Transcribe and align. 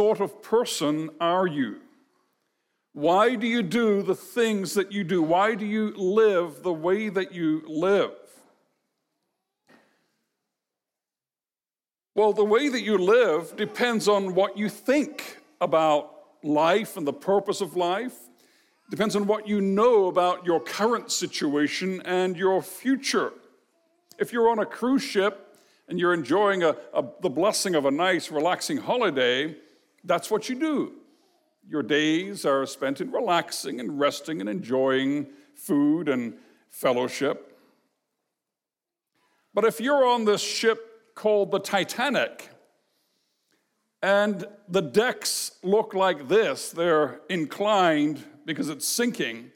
sort 0.00 0.20
of 0.22 0.42
person 0.42 1.10
are 1.20 1.46
you? 1.46 1.76
Why 2.94 3.34
do 3.34 3.46
you 3.46 3.62
do 3.62 4.00
the 4.00 4.14
things 4.14 4.72
that 4.72 4.92
you 4.92 5.04
do? 5.04 5.20
Why 5.20 5.54
do 5.54 5.66
you 5.66 5.92
live 5.94 6.62
the 6.62 6.72
way 6.72 7.10
that 7.10 7.34
you 7.34 7.62
live? 7.68 8.14
Well, 12.14 12.32
the 12.32 12.46
way 12.46 12.70
that 12.70 12.80
you 12.80 12.96
live 12.96 13.54
depends 13.56 14.08
on 14.08 14.34
what 14.34 14.56
you 14.56 14.70
think 14.70 15.36
about 15.60 16.14
life 16.42 16.96
and 16.96 17.06
the 17.06 17.12
purpose 17.12 17.60
of 17.60 17.76
life. 17.76 18.16
It 18.86 18.90
depends 18.90 19.14
on 19.14 19.26
what 19.26 19.46
you 19.46 19.60
know 19.60 20.06
about 20.06 20.46
your 20.46 20.60
current 20.60 21.12
situation 21.12 22.00
and 22.06 22.38
your 22.38 22.62
future. 22.62 23.34
If 24.18 24.32
you're 24.32 24.48
on 24.48 24.60
a 24.60 24.66
cruise 24.66 25.02
ship 25.02 25.58
and 25.88 26.00
you're 26.00 26.14
enjoying 26.14 26.62
a, 26.62 26.74
a, 26.94 27.04
the 27.20 27.28
blessing 27.28 27.74
of 27.74 27.84
a 27.84 27.90
nice, 27.90 28.30
relaxing 28.30 28.78
holiday, 28.78 29.56
that's 30.04 30.30
what 30.30 30.48
you 30.48 30.58
do. 30.58 30.92
Your 31.68 31.82
days 31.82 32.44
are 32.44 32.66
spent 32.66 33.00
in 33.00 33.10
relaxing 33.10 33.80
and 33.80 34.00
resting 34.00 34.40
and 34.40 34.48
enjoying 34.48 35.28
food 35.54 36.08
and 36.08 36.34
fellowship. 36.70 37.58
But 39.52 39.64
if 39.64 39.80
you're 39.80 40.06
on 40.06 40.24
this 40.24 40.40
ship 40.40 41.14
called 41.14 41.50
the 41.50 41.58
Titanic, 41.58 42.48
and 44.02 44.46
the 44.68 44.80
decks 44.80 45.52
look 45.62 45.92
like 45.92 46.28
this, 46.28 46.70
they're 46.70 47.20
inclined 47.28 48.24
because 48.46 48.68
it's 48.68 48.86
sinking, 48.86 49.50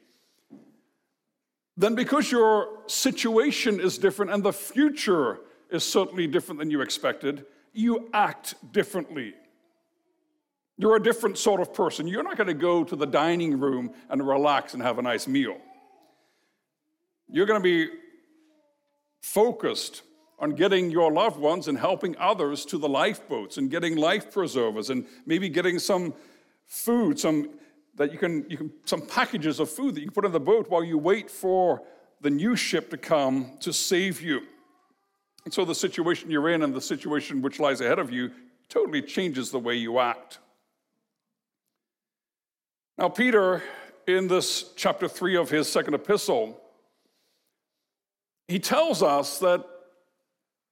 then 1.76 1.94
because 1.94 2.30
your 2.30 2.82
situation 2.86 3.80
is 3.80 3.98
different 3.98 4.30
and 4.32 4.42
the 4.42 4.52
future 4.52 5.40
is 5.70 5.82
certainly 5.82 6.26
different 6.26 6.58
than 6.58 6.70
you 6.70 6.82
expected, 6.82 7.46
you 7.72 8.08
act 8.12 8.54
differently. 8.72 9.34
You're 10.76 10.96
a 10.96 11.02
different 11.02 11.38
sort 11.38 11.60
of 11.60 11.72
person. 11.72 12.08
You're 12.08 12.22
not 12.22 12.36
going 12.36 12.48
to 12.48 12.54
go 12.54 12.82
to 12.84 12.96
the 12.96 13.06
dining 13.06 13.58
room 13.60 13.92
and 14.08 14.26
relax 14.26 14.74
and 14.74 14.82
have 14.82 14.98
a 14.98 15.02
nice 15.02 15.28
meal. 15.28 15.56
You're 17.28 17.46
going 17.46 17.60
to 17.60 17.64
be 17.64 17.92
focused 19.20 20.02
on 20.38 20.50
getting 20.50 20.90
your 20.90 21.12
loved 21.12 21.38
ones 21.38 21.68
and 21.68 21.78
helping 21.78 22.16
others 22.18 22.64
to 22.66 22.78
the 22.78 22.88
lifeboats 22.88 23.56
and 23.56 23.70
getting 23.70 23.96
life 23.96 24.32
preservers 24.32 24.90
and 24.90 25.06
maybe 25.26 25.48
getting 25.48 25.78
some 25.78 26.12
food, 26.66 27.18
some 27.18 27.50
that 27.96 28.12
you 28.12 28.18
can, 28.18 28.44
you 28.50 28.56
can 28.56 28.72
some 28.84 29.00
packages 29.06 29.60
of 29.60 29.70
food 29.70 29.94
that 29.94 30.00
you 30.00 30.06
can 30.06 30.14
put 30.14 30.24
in 30.24 30.32
the 30.32 30.40
boat 30.40 30.68
while 30.68 30.82
you 30.82 30.98
wait 30.98 31.30
for 31.30 31.82
the 32.20 32.30
new 32.30 32.56
ship 32.56 32.90
to 32.90 32.96
come 32.96 33.52
to 33.60 33.72
save 33.72 34.20
you. 34.20 34.42
And 35.44 35.54
so 35.54 35.64
the 35.64 35.74
situation 35.74 36.30
you're 36.30 36.48
in 36.48 36.62
and 36.62 36.74
the 36.74 36.80
situation 36.80 37.42
which 37.42 37.60
lies 37.60 37.80
ahead 37.80 37.98
of 37.98 38.10
you 38.10 38.32
totally 38.68 39.02
changes 39.02 39.50
the 39.50 39.58
way 39.58 39.76
you 39.76 40.00
act. 40.00 40.38
Now, 42.96 43.08
Peter, 43.08 43.60
in 44.06 44.28
this 44.28 44.72
chapter 44.76 45.08
three 45.08 45.36
of 45.36 45.50
his 45.50 45.68
second 45.68 45.94
epistle, 45.94 46.60
he 48.46 48.60
tells 48.60 49.02
us 49.02 49.40
that 49.40 49.64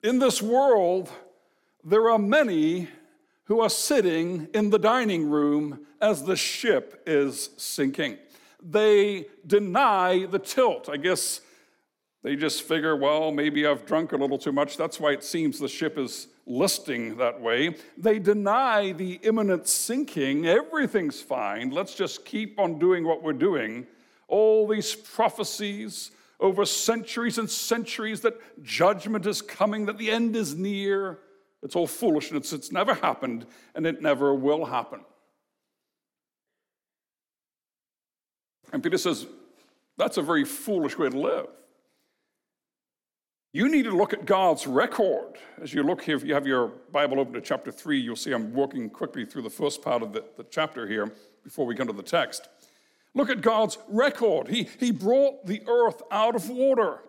in 0.05 0.21
this 0.21 0.41
world, 0.41 1.11
there 1.83 2.09
are 2.11 2.21
many 2.21 2.87
who 3.45 3.61
are 3.61 3.69
sitting 3.69 4.47
in 4.55 4.71
the 4.71 4.79
dining 4.79 5.31
room 5.31 5.85
as 6.01 6.23
the 6.23 6.37
ship 6.37 7.03
is 7.07 7.51
sinking. 7.57 8.19
They 8.63 9.27
deny 9.45 10.27
the 10.27 10.39
tilt. 10.39 10.89
I 10.89 10.99
guess 10.99 11.41
they 12.23 12.37
just 12.37 12.63
figure, 12.63 12.95
well, 12.95 13.33
maybe 13.33 13.67
I've 13.67 13.85
drunk 13.85 14.13
a 14.13 14.17
little 14.17 14.39
too 14.39 14.53
much. 14.53 14.77
That's 14.77 15.01
why 15.01 15.11
it 15.11 15.25
seems 15.25 15.59
the 15.59 15.67
ship 15.67 15.99
is 15.99 16.29
listing 16.47 17.17
that 17.17 17.41
way. 17.41 17.77
They 17.97 18.19
deny 18.19 18.93
the 18.93 19.21
imminent 19.23 19.69
sinking. 19.69 20.47
Everything's 20.47 21.21
fine. 21.21 21.71
Let's 21.71 21.95
just 21.95 22.25
keep 22.25 22.59
on 22.59 22.79
doing 22.79 23.05
what 23.05 23.23
we're 23.23 23.33
doing. 23.33 23.87
All 24.29 24.67
these 24.67 24.95
prophecies 24.95 26.11
over 26.41 26.65
centuries 26.65 27.39
and 27.39 27.49
centuries 27.49 28.21
that 28.23 28.35
judgment 28.63 29.27
is 29.27 29.41
coming, 29.41 29.87
that 29.87 29.99
the 29.99 30.11
end 30.11 30.35
is 30.35 30.55
near. 30.57 31.21
It's 31.63 31.77
all 31.77 31.87
foolishness. 31.87 32.53
It's 32.53 32.73
never 32.73 32.95
happened, 32.95 33.47
and 33.77 33.87
it 33.87 34.03
never 34.03 34.35
will 34.35 34.65
happen. 34.65 35.01
And 38.73 38.83
Peter 38.83 38.99
says, 38.99 39.27
that's 39.97 40.17
a 40.17 40.23
very 40.23 40.45
foolish 40.45 40.99
way 40.99 41.11
to 41.11 41.19
live. 41.19 41.47
You 43.55 43.69
need 43.69 43.83
to 43.83 43.95
look 43.95 44.15
at 44.15 44.25
God's 44.25 44.67
record. 44.67 45.35
As 45.61 45.75
you 45.75 45.83
look 45.83 46.01
here, 46.01 46.17
if 46.17 46.25
you 46.25 46.33
have 46.33 46.47
your 46.47 46.69
Bible 46.91 47.21
open 47.21 47.35
to 47.35 47.41
chapter 47.43 47.71
3, 47.71 48.01
you'll 48.01 48.17
see 48.17 48.33
I'm 48.33 48.55
working 48.55 48.89
quickly 48.89 49.27
through 49.27 49.43
the 49.43 49.51
first 49.51 49.83
part 49.83 50.03
of 50.03 50.15
the, 50.15 50.25
the 50.39 50.45
chapter 50.45 50.89
here 50.89 51.13
before 51.45 51.67
we 51.67 51.75
come 51.75 51.87
to 51.87 51.93
the 51.93 52.03
text. 52.03 52.49
Look 53.13 53.29
at 53.29 53.43
God's 53.43 53.77
record. 53.89 54.49
He, 54.49 54.71
he 54.81 54.91
brought 54.91 55.45
the 55.45 55.61
earth 55.69 56.01
out 56.11 56.35
of 56.35 56.49
water. 56.49 57.01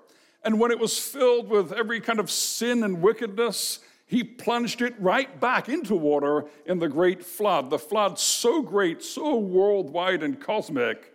And 0.43 0.59
when 0.59 0.69
it 0.71 0.79
was 0.79 0.99
filled 0.99 1.47
with 1.47 1.71
every 1.71 2.01
kind 2.01 2.19
of 2.19 2.29
sin 2.29 2.83
and 2.83 3.01
wickedness, 3.01 3.79
he 4.05 4.21
plunged 4.21 4.81
it 4.81 4.95
right 4.99 5.39
back 5.39 5.69
into 5.69 5.95
water 5.95 6.43
in 6.65 6.77
the 6.77 6.89
great 6.89 7.23
flood. 7.23 7.69
The 7.69 7.79
flood 7.79 8.19
so 8.19 8.61
great, 8.61 9.01
so 9.01 9.37
worldwide 9.37 10.23
and 10.23 10.37
cosmic 10.41 11.12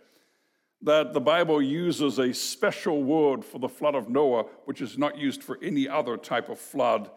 that 0.81 1.13
the 1.13 1.19
Bible 1.19 1.61
uses 1.61 2.19
a 2.19 2.33
special 2.33 3.03
word 3.03 3.43
for 3.43 3.59
the 3.59 3.67
flood 3.67 3.95
of 3.95 4.09
Noah, 4.09 4.45
which 4.65 4.81
is 4.81 4.97
not 4.97 5.17
used 5.17 5.43
for 5.43 5.59
any 5.61 5.89
other 5.89 6.15
type 6.15 6.49
of 6.49 6.59
flood 6.59 7.11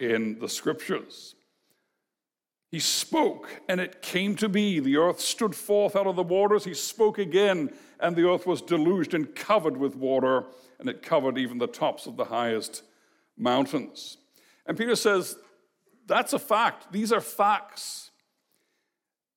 in 0.00 0.38
the 0.38 0.48
scriptures. 0.48 1.34
He 2.70 2.78
spoke, 2.78 3.50
and 3.68 3.80
it 3.80 4.00
came 4.00 4.34
to 4.36 4.48
be. 4.48 4.80
The 4.80 4.96
earth 4.96 5.20
stood 5.20 5.54
forth 5.54 5.94
out 5.94 6.06
of 6.06 6.16
the 6.16 6.22
waters. 6.22 6.64
He 6.64 6.72
spoke 6.72 7.18
again, 7.18 7.70
and 8.00 8.16
the 8.16 8.26
earth 8.26 8.46
was 8.46 8.62
deluged 8.62 9.12
and 9.12 9.34
covered 9.34 9.76
with 9.76 9.94
water, 9.94 10.46
and 10.78 10.88
it 10.88 11.02
covered 11.02 11.36
even 11.36 11.58
the 11.58 11.66
tops 11.66 12.06
of 12.06 12.16
the 12.16 12.24
highest 12.24 12.82
mountains. 13.36 14.16
And 14.66 14.78
Peter 14.78 14.96
says, 14.96 15.36
That's 16.06 16.32
a 16.32 16.38
fact. 16.38 16.90
These 16.90 17.12
are 17.12 17.20
facts. 17.20 18.10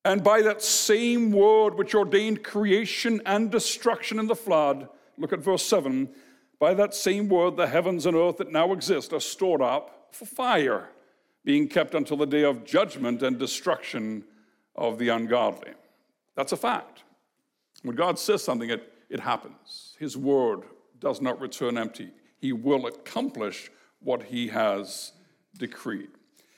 And 0.06 0.22
by 0.22 0.40
that 0.42 0.62
same 0.62 1.32
word 1.32 1.74
which 1.74 1.92
ordained 1.92 2.44
creation 2.44 3.20
and 3.26 3.50
destruction 3.50 4.20
in 4.20 4.28
the 4.28 4.36
flood, 4.36 4.88
look 5.18 5.32
at 5.32 5.40
verse 5.40 5.64
7 5.64 6.08
by 6.60 6.74
that 6.74 6.94
same 6.94 7.28
word, 7.28 7.56
the 7.56 7.66
heavens 7.66 8.06
and 8.06 8.16
earth 8.16 8.36
that 8.36 8.52
now 8.52 8.72
exist 8.72 9.12
are 9.12 9.20
stored 9.20 9.60
up 9.60 10.08
for 10.12 10.24
fire, 10.24 10.90
being 11.44 11.66
kept 11.66 11.92
until 11.94 12.16
the 12.16 12.24
day 12.24 12.44
of 12.44 12.64
judgment 12.64 13.20
and 13.24 13.36
destruction 13.36 14.22
of 14.76 14.96
the 14.98 15.08
ungodly. 15.08 15.72
That's 16.36 16.52
a 16.52 16.56
fact. 16.56 17.02
When 17.82 17.96
God 17.96 18.16
says 18.16 18.44
something, 18.44 18.70
it, 18.70 18.92
it 19.10 19.18
happens. 19.18 19.96
His 19.98 20.16
word 20.16 20.60
does 21.00 21.20
not 21.20 21.40
return 21.40 21.76
empty, 21.76 22.10
He 22.38 22.52
will 22.52 22.86
accomplish 22.86 23.72
what 23.98 24.22
He 24.22 24.46
has 24.48 25.12
decreed. 25.58 26.10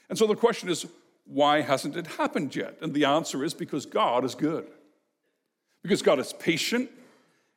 And 0.07 0.17
so 0.17 0.27
the 0.27 0.35
question 0.35 0.69
is 0.69 0.85
why 1.29 1.61
hasn't 1.61 1.95
it 1.95 2.07
happened 2.07 2.55
yet? 2.55 2.77
And 2.81 2.93
the 2.93 3.05
answer 3.05 3.43
is 3.43 3.53
because 3.53 3.85
God 3.85 4.25
is 4.25 4.33
good. 4.33 4.67
Because 5.83 6.01
God 6.01 6.19
is 6.19 6.33
patient 6.33 6.89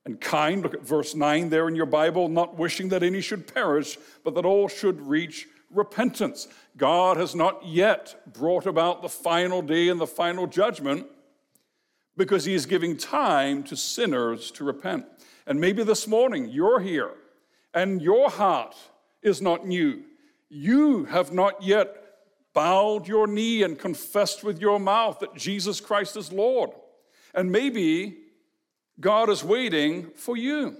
and 0.04 0.20
kind. 0.20 0.62
Look 0.62 0.74
at 0.74 0.86
verse 0.86 1.14
9 1.14 1.48
there 1.48 1.68
in 1.68 1.74
your 1.74 1.86
Bible, 1.86 2.28
not 2.28 2.58
wishing 2.58 2.90
that 2.90 3.02
any 3.02 3.22
should 3.22 3.52
perish, 3.52 3.98
but 4.24 4.34
that 4.34 4.44
all 4.44 4.68
should 4.68 5.00
reach 5.00 5.48
repentance. 5.70 6.48
God 6.76 7.16
has 7.16 7.34
not 7.34 7.64
yet 7.64 8.34
brought 8.34 8.66
about 8.66 9.00
the 9.00 9.08
final 9.08 9.62
day 9.62 9.88
and 9.88 9.98
the 9.98 10.06
final 10.06 10.46
judgment 10.46 11.06
because 12.14 12.44
he 12.44 12.52
is 12.52 12.66
giving 12.66 12.98
time 12.98 13.62
to 13.64 13.76
sinners 13.76 14.50
to 14.52 14.64
repent. 14.64 15.06
And 15.46 15.58
maybe 15.58 15.82
this 15.82 16.06
morning 16.06 16.50
you're 16.50 16.80
here 16.80 17.12
and 17.72 18.02
your 18.02 18.28
heart 18.28 18.76
is 19.22 19.40
not 19.40 19.66
new. 19.66 20.02
You 20.50 21.06
have 21.06 21.32
not 21.32 21.62
yet 21.62 22.01
bowed 22.54 23.08
your 23.08 23.26
knee 23.26 23.62
and 23.62 23.78
confessed 23.78 24.44
with 24.44 24.60
your 24.60 24.78
mouth 24.78 25.20
that 25.20 25.34
Jesus 25.34 25.80
Christ 25.80 26.16
is 26.16 26.32
Lord. 26.32 26.70
And 27.34 27.50
maybe 27.50 28.18
God 29.00 29.30
is 29.30 29.42
waiting 29.42 30.10
for 30.14 30.36
you 30.36 30.76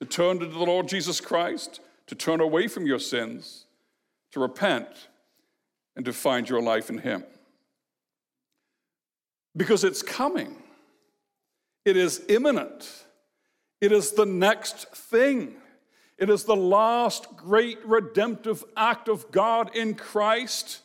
to 0.00 0.06
turn 0.06 0.38
to 0.38 0.46
the 0.46 0.58
Lord 0.58 0.88
Jesus 0.88 1.20
Christ, 1.20 1.80
to 2.06 2.14
turn 2.14 2.40
away 2.40 2.68
from 2.68 2.86
your 2.86 2.98
sins, 2.98 3.66
to 4.32 4.40
repent, 4.40 5.08
and 5.96 6.04
to 6.04 6.12
find 6.12 6.48
your 6.48 6.62
life 6.62 6.88
in 6.88 6.98
Him. 6.98 7.24
Because 9.56 9.84
it's 9.84 10.02
coming, 10.02 10.56
it 11.84 11.96
is 11.96 12.22
imminent, 12.28 13.04
it 13.80 13.92
is 13.92 14.12
the 14.12 14.26
next 14.26 14.94
thing. 14.94 15.56
It 16.20 16.28
is 16.28 16.44
the 16.44 16.54
last 16.54 17.34
great 17.34 17.84
redemptive 17.84 18.62
act 18.76 19.08
of 19.08 19.30
God 19.32 19.74
in 19.74 19.94
Christ. 19.94 20.82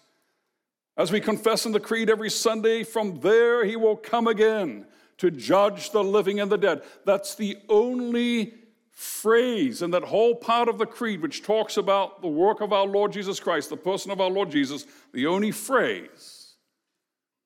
As 0.98 1.12
we 1.12 1.20
confess 1.20 1.66
in 1.66 1.74
the 1.74 1.80
Creed 1.80 2.10
every 2.10 2.30
Sunday, 2.30 2.86
from 2.86 3.20
there 3.20 3.66
he 3.66 3.76
will 3.76 3.98
come 3.98 4.28
again 4.28 4.88
to 5.18 5.30
judge 5.30 5.92
the 5.92 6.04
living 6.04 6.40
and 6.40 6.50
the 6.50 6.58
dead. 6.58 6.84
That's 7.06 7.36
the 7.36 7.58
only 7.68 8.54
phrase 8.92 9.82
in 9.82 9.92
that 9.92 10.04
whole 10.04 10.36
part 10.36 10.70
of 10.70 10.78
the 10.78 10.86
Creed 10.86 11.22
which 11.22 11.44
talks 11.44 11.76
about 11.76 12.22
the 12.22 12.30
work 12.30 12.62
of 12.62 12.72
our 12.72 12.86
Lord 12.86 13.12
Jesus 13.12 13.38
Christ, 13.42 13.70
the 13.70 13.76
person 13.76 14.12
of 14.12 14.22
our 14.22 14.30
Lord 14.30 14.50
Jesus, 14.50 14.86
the 15.14 15.28
only 15.28 15.52
phrase 15.52 16.54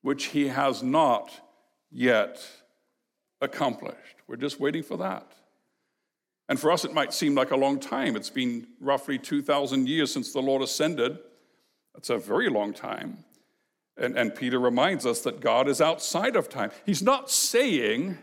which 0.03 0.25
he 0.25 0.47
has 0.47 0.83
not 0.83 1.31
yet 1.89 2.39
accomplished. 3.41 4.17
We're 4.27 4.35
just 4.35 4.59
waiting 4.59 4.83
for 4.83 4.97
that. 4.97 5.31
And 6.49 6.59
for 6.59 6.71
us, 6.71 6.83
it 6.83 6.93
might 6.93 7.13
seem 7.13 7.35
like 7.35 7.51
a 7.51 7.55
long 7.55 7.79
time. 7.79 8.15
It's 8.15 8.31
been 8.31 8.67
roughly 8.81 9.17
2,000 9.19 9.87
years 9.87 10.11
since 10.11 10.33
the 10.33 10.41
Lord 10.41 10.63
ascended. 10.63 11.19
That's 11.93 12.09
a 12.09 12.17
very 12.17 12.49
long 12.49 12.73
time. 12.73 13.23
And, 13.95 14.17
and 14.17 14.33
Peter 14.33 14.59
reminds 14.59 15.05
us 15.05 15.21
that 15.21 15.41
God 15.41 15.69
is 15.69 15.79
outside 15.79 16.35
of 16.35 16.49
time. 16.49 16.71
He's 16.85 17.03
not 17.03 17.29
saying 17.29 18.17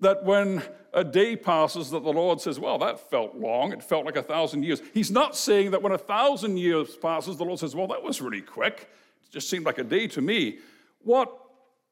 that 0.00 0.24
when 0.24 0.62
a 0.92 1.02
day 1.02 1.34
passes 1.34 1.90
that 1.90 2.02
the 2.02 2.12
Lord 2.12 2.40
says, 2.40 2.58
well, 2.58 2.78
that 2.78 3.10
felt 3.10 3.36
long. 3.36 3.72
It 3.72 3.82
felt 3.82 4.04
like 4.04 4.16
a 4.16 4.22
thousand 4.22 4.64
years. 4.64 4.82
He's 4.92 5.10
not 5.10 5.36
saying 5.36 5.70
that 5.70 5.82
when 5.82 5.92
a 5.92 5.98
thousand 5.98 6.58
years 6.58 6.96
passes, 6.96 7.36
the 7.36 7.44
Lord 7.44 7.58
says, 7.58 7.74
well, 7.74 7.86
that 7.88 8.02
was 8.02 8.20
really 8.20 8.42
quick. 8.42 8.90
It 9.24 9.32
just 9.32 9.48
seemed 9.48 9.64
like 9.64 9.78
a 9.78 9.84
day 9.84 10.08
to 10.08 10.20
me. 10.20 10.58
What 11.02 11.32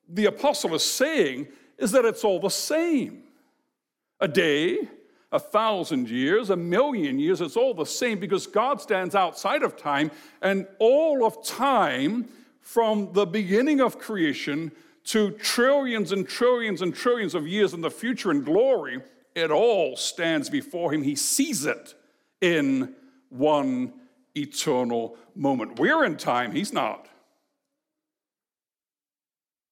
the 0.08 0.26
apostle 0.26 0.74
is 0.74 0.84
saying 0.84 1.48
is 1.78 1.92
that 1.92 2.04
it's 2.04 2.24
all 2.24 2.40
the 2.40 2.48
same. 2.48 3.22
A 4.20 4.26
day, 4.26 4.88
a 5.30 5.38
thousand 5.38 6.08
years, 6.08 6.50
a 6.50 6.56
million 6.56 7.18
years, 7.18 7.40
it's 7.40 7.56
all 7.56 7.74
the 7.74 7.84
same 7.84 8.18
because 8.18 8.46
God 8.46 8.80
stands 8.80 9.14
outside 9.14 9.62
of 9.62 9.76
time, 9.76 10.10
and 10.40 10.66
all 10.78 11.24
of 11.24 11.44
time 11.44 12.28
from 12.60 13.12
the 13.12 13.26
beginning 13.26 13.80
of 13.80 13.98
creation 13.98 14.72
to 15.04 15.30
trillions 15.32 16.12
and 16.12 16.28
trillions 16.28 16.82
and 16.82 16.94
trillions 16.94 17.34
of 17.34 17.46
years 17.46 17.72
in 17.72 17.80
the 17.80 17.90
future 17.90 18.30
in 18.30 18.42
glory, 18.42 19.00
it 19.34 19.50
all 19.50 19.96
stands 19.96 20.50
before 20.50 20.92
him. 20.92 21.02
He 21.02 21.14
sees 21.14 21.64
it 21.64 21.94
in 22.40 22.94
one 23.30 23.92
eternal 24.36 25.16
moment. 25.34 25.78
We're 25.78 26.04
in 26.04 26.16
time, 26.16 26.52
he's 26.52 26.72
not. 26.72 27.08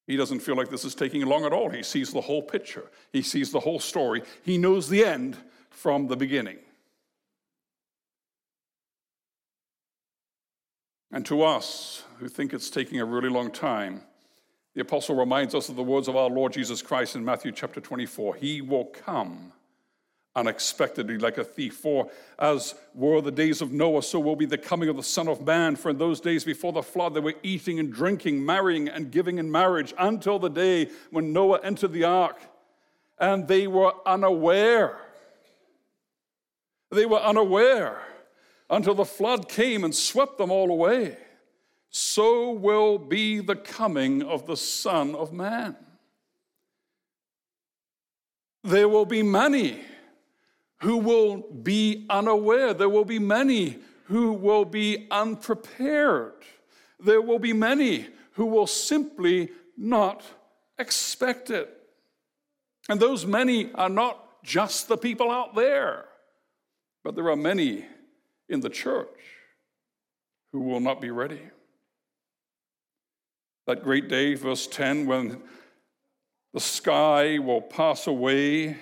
He 0.07 0.17
doesn't 0.17 0.41
feel 0.41 0.57
like 0.57 0.71
this 0.71 0.85
is 0.85 0.95
taking 0.95 1.25
long 1.27 1.45
at 1.45 1.53
all. 1.53 1.71
He 1.71 1.83
sees 1.83 2.13
the 2.13 2.21
whole 2.21 2.43
picture, 2.43 2.91
he 3.13 3.23
sees 3.23 3.51
the 3.51 3.61
whole 3.61 3.81
story, 3.81 4.23
he 4.43 4.59
knows 4.59 4.89
the 4.89 5.05
end 5.05 5.37
from 5.71 6.07
the 6.07 6.17
beginning. 6.17 6.59
And 11.13 11.25
to 11.27 11.43
us 11.43 12.05
who 12.19 12.29
think 12.29 12.53
it's 12.53 12.69
taking 12.69 13.01
a 13.01 13.05
really 13.05 13.29
long 13.29 13.51
time, 13.51 14.03
the 14.75 14.83
apostle 14.83 15.17
reminds 15.17 15.55
us 15.55 15.69
of 15.69 15.77
the 15.77 15.83
words 15.83 16.09
of 16.09 16.17
our 16.17 16.29
Lord 16.29 16.53
Jesus 16.53 16.83
Christ 16.83 17.17
in 17.17 17.25
Matthew 17.25 17.53
chapter 17.53 17.81
24 17.81 18.35
He 18.37 18.61
will 18.61 18.85
come 18.85 19.53
unexpectedly 20.37 21.19
like 21.19 21.39
a 21.39 21.45
thief. 21.45 21.75
For 21.75 22.09
as 22.39 22.75
were 22.95 23.21
the 23.21 23.33
days 23.33 23.61
of 23.61 23.73
Noah, 23.73 24.03
so 24.03 24.21
will 24.21 24.37
be 24.37 24.47
the 24.47 24.59
coming 24.59 24.89
of 24.89 24.97
the 24.97 25.03
Son 25.03 25.27
of 25.27 25.45
Man. 25.45 25.75
For 25.75 25.91
in 25.91 25.99
those 25.99 26.21
days 26.21 26.45
before 26.45 26.73
the 26.73 26.83
flood, 26.83 27.15
they 27.15 27.21
were 27.21 27.35
eating 27.43 27.81
and 27.81 27.93
drinking, 27.93 28.45
marrying 28.45 28.89
and 28.89 29.11
giving 29.11 29.39
in 29.39 29.51
marriage 29.51 29.93
until 29.99 30.39
the 30.39 30.51
day 30.51 30.91
when 31.11 31.33
Noah 31.33 31.61
entered 31.65 31.93
the 31.93 32.05
ark. 32.05 32.39
And 33.19 33.49
they 33.49 33.67
were 33.67 33.95
unaware. 34.07 34.99
They 36.93 37.07
were 37.07 37.19
unaware 37.19 38.01
until 38.71 38.95
the 38.95 39.05
flood 39.05 39.49
came 39.49 39.83
and 39.83 39.93
swept 39.93 40.39
them 40.39 40.53
all 40.53 40.71
away 40.71 41.17
so 41.99 42.51
will 42.51 42.99
be 42.99 43.41
the 43.41 43.57
coming 43.57 44.23
of 44.23 44.47
the 44.47 44.57
Son 44.57 45.15
of 45.15 45.33
Man. 45.33 45.75
There 48.63 48.87
will 48.87 49.07
be 49.07 49.23
many 49.23 49.81
who 50.81 50.99
will 50.99 51.39
be 51.39 52.07
unaware. 52.11 52.75
There 52.75 52.89
will 52.89 53.05
be 53.05 53.19
many 53.19 53.79
who 54.05 54.33
will 54.33 54.65
be 54.65 55.07
unprepared. 55.11 56.35
There 57.01 57.21
will 57.21 57.39
be 57.39 57.53
many 57.53 58.07
who 58.33 58.47
will 58.47 58.67
simply 58.67 59.51
not 59.77 60.23
expect 60.79 61.51
it. 61.51 61.73
And 62.89 63.01
those 63.01 63.27
many 63.27 63.73
are 63.73 63.89
not 63.89 64.43
just 64.43 64.89
the 64.89 64.97
people 64.97 65.31
out 65.31 65.55
there, 65.55 66.05
but 67.03 67.15
there 67.15 67.29
are 67.31 67.37
many 67.37 67.85
in 68.49 68.61
the 68.61 68.71
church 68.71 69.09
who 70.53 70.61
will 70.61 70.81
not 70.81 71.01
be 71.01 71.11
ready. 71.11 71.41
That 73.67 73.83
great 73.83 74.09
day, 74.09 74.35
verse 74.35 74.69
10, 74.69 75.07
when 75.07 75.43
the 76.55 76.61
sky 76.61 77.39
will 77.39 77.61
pass 77.61 78.07
away 78.07 78.77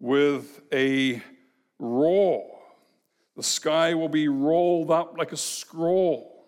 with 0.00 0.60
a 0.72 1.22
roar. 1.78 2.58
The 3.36 3.42
sky 3.42 3.94
will 3.94 4.08
be 4.08 4.28
rolled 4.28 4.90
up 4.90 5.16
like 5.18 5.32
a 5.32 5.36
scroll. 5.36 6.46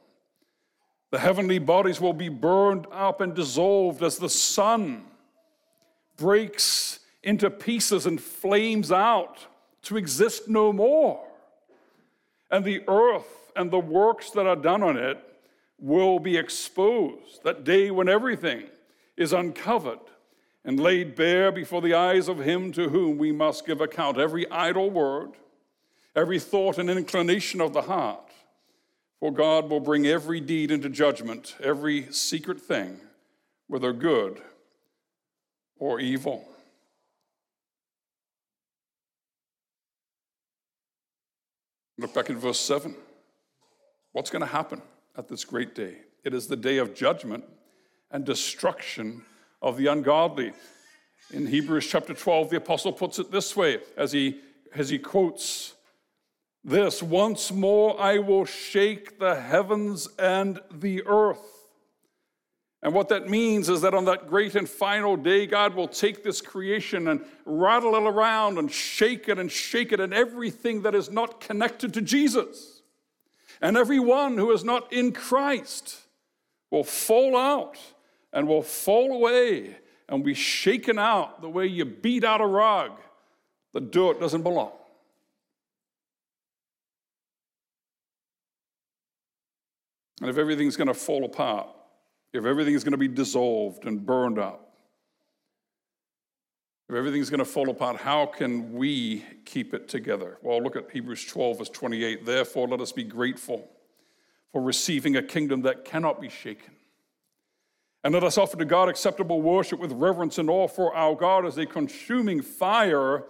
The 1.10 1.18
heavenly 1.18 1.58
bodies 1.58 2.00
will 2.00 2.12
be 2.12 2.28
burned 2.28 2.86
up 2.92 3.20
and 3.20 3.34
dissolved 3.34 4.02
as 4.02 4.18
the 4.18 4.28
sun 4.28 5.04
breaks 6.16 7.00
into 7.22 7.50
pieces 7.50 8.06
and 8.06 8.20
flames 8.20 8.92
out 8.92 9.46
to 9.82 9.96
exist 9.96 10.48
no 10.48 10.72
more. 10.72 11.24
And 12.50 12.64
the 12.64 12.82
earth 12.88 13.52
and 13.56 13.70
the 13.70 13.78
works 13.78 14.30
that 14.30 14.46
are 14.46 14.56
done 14.56 14.82
on 14.82 14.96
it 14.96 15.18
will 15.78 16.18
be 16.18 16.36
exposed, 16.36 17.42
that 17.44 17.64
day 17.64 17.90
when 17.90 18.08
everything 18.08 18.64
is 19.16 19.32
uncovered 19.32 20.00
and 20.68 20.78
laid 20.78 21.16
bare 21.16 21.50
before 21.50 21.80
the 21.80 21.94
eyes 21.94 22.28
of 22.28 22.40
him 22.40 22.70
to 22.72 22.90
whom 22.90 23.16
we 23.16 23.32
must 23.32 23.66
give 23.66 23.80
account. 23.80 24.18
Every 24.18 24.48
idle 24.50 24.90
word, 24.90 25.30
every 26.14 26.38
thought 26.38 26.76
and 26.76 26.90
inclination 26.90 27.62
of 27.62 27.72
the 27.72 27.80
heart. 27.80 28.30
For 29.18 29.32
God 29.32 29.70
will 29.70 29.80
bring 29.80 30.06
every 30.06 30.40
deed 30.40 30.70
into 30.70 30.90
judgment, 30.90 31.56
every 31.60 32.12
secret 32.12 32.60
thing, 32.60 33.00
whether 33.66 33.94
good 33.94 34.42
or 35.78 35.98
evil. 35.98 36.46
Look 41.96 42.12
back 42.12 42.28
at 42.28 42.36
verse 42.36 42.60
7. 42.60 42.94
What's 44.12 44.30
going 44.30 44.42
to 44.42 44.46
happen? 44.46 44.82
at 45.18 45.28
this 45.28 45.44
great 45.44 45.74
day. 45.74 45.96
It 46.24 46.32
is 46.32 46.46
the 46.46 46.56
day 46.56 46.78
of 46.78 46.94
judgment 46.94 47.44
and 48.10 48.24
destruction 48.24 49.24
of 49.60 49.76
the 49.76 49.86
ungodly. 49.86 50.52
In 51.32 51.46
Hebrews 51.46 51.86
chapter 51.86 52.14
12, 52.14 52.50
the 52.50 52.56
apostle 52.56 52.92
puts 52.92 53.18
it 53.18 53.30
this 53.30 53.56
way 53.56 53.80
as 53.96 54.12
he, 54.12 54.40
as 54.74 54.88
he 54.88 54.98
quotes 54.98 55.74
this 56.64 57.02
Once 57.02 57.52
more 57.52 58.00
I 58.00 58.18
will 58.18 58.44
shake 58.44 59.18
the 59.18 59.40
heavens 59.40 60.08
and 60.18 60.60
the 60.70 61.02
earth. 61.06 61.44
And 62.82 62.94
what 62.94 63.08
that 63.08 63.28
means 63.28 63.68
is 63.68 63.80
that 63.80 63.94
on 63.94 64.04
that 64.04 64.28
great 64.28 64.54
and 64.54 64.68
final 64.68 65.16
day, 65.16 65.46
God 65.46 65.74
will 65.74 65.88
take 65.88 66.22
this 66.22 66.40
creation 66.40 67.08
and 67.08 67.24
rattle 67.44 67.96
it 67.96 68.04
around 68.04 68.56
and 68.56 68.70
shake 68.70 69.28
it 69.28 69.38
and 69.38 69.50
shake 69.50 69.92
it, 69.92 69.98
and 69.98 70.14
everything 70.14 70.82
that 70.82 70.94
is 70.94 71.10
not 71.10 71.40
connected 71.40 71.92
to 71.94 72.00
Jesus 72.00 72.78
and 73.60 73.76
everyone 73.76 74.38
who 74.38 74.52
is 74.52 74.64
not 74.64 74.92
in 74.92 75.12
Christ 75.12 75.98
will 76.70 76.84
fall 76.84 77.36
out 77.36 77.76
and 78.32 78.46
will 78.46 78.62
fall 78.62 79.12
away 79.12 79.76
and 80.08 80.24
be 80.24 80.34
shaken 80.34 80.98
out 80.98 81.40
the 81.42 81.48
way 81.48 81.66
you 81.66 81.84
beat 81.84 82.24
out 82.24 82.40
a 82.40 82.46
rug. 82.46 82.92
The 83.72 83.80
dirt 83.80 84.20
doesn't 84.20 84.42
belong. 84.42 84.72
And 90.20 90.30
if 90.30 90.38
everything's 90.38 90.76
going 90.76 90.88
to 90.88 90.94
fall 90.94 91.24
apart, 91.24 91.68
if 92.32 92.44
everything's 92.44 92.84
going 92.84 92.92
to 92.92 92.98
be 92.98 93.08
dissolved 93.08 93.86
and 93.86 94.04
burned 94.04 94.38
up, 94.38 94.64
if 96.88 96.94
everything's 96.94 97.28
going 97.28 97.38
to 97.38 97.44
fall 97.44 97.68
apart, 97.68 97.98
how 97.98 98.24
can 98.24 98.72
we 98.72 99.24
keep 99.44 99.74
it 99.74 99.88
together? 99.88 100.38
Well, 100.42 100.62
look 100.62 100.74
at 100.74 100.90
Hebrews 100.90 101.26
12, 101.26 101.58
verse 101.58 101.68
28. 101.68 102.24
Therefore, 102.24 102.66
let 102.66 102.80
us 102.80 102.92
be 102.92 103.04
grateful 103.04 103.68
for 104.52 104.62
receiving 104.62 105.16
a 105.16 105.22
kingdom 105.22 105.62
that 105.62 105.84
cannot 105.84 106.20
be 106.20 106.30
shaken. 106.30 106.77
And 108.08 108.14
let 108.14 108.24
us 108.24 108.38
offer 108.38 108.56
to 108.56 108.64
God 108.64 108.88
acceptable 108.88 109.42
worship 109.42 109.78
with 109.78 109.92
reverence 109.92 110.38
and 110.38 110.48
awe, 110.48 110.66
for 110.66 110.96
our 110.96 111.14
God 111.14 111.44
is 111.44 111.58
a 111.58 111.66
consuming 111.66 112.40
fire. 112.40 113.24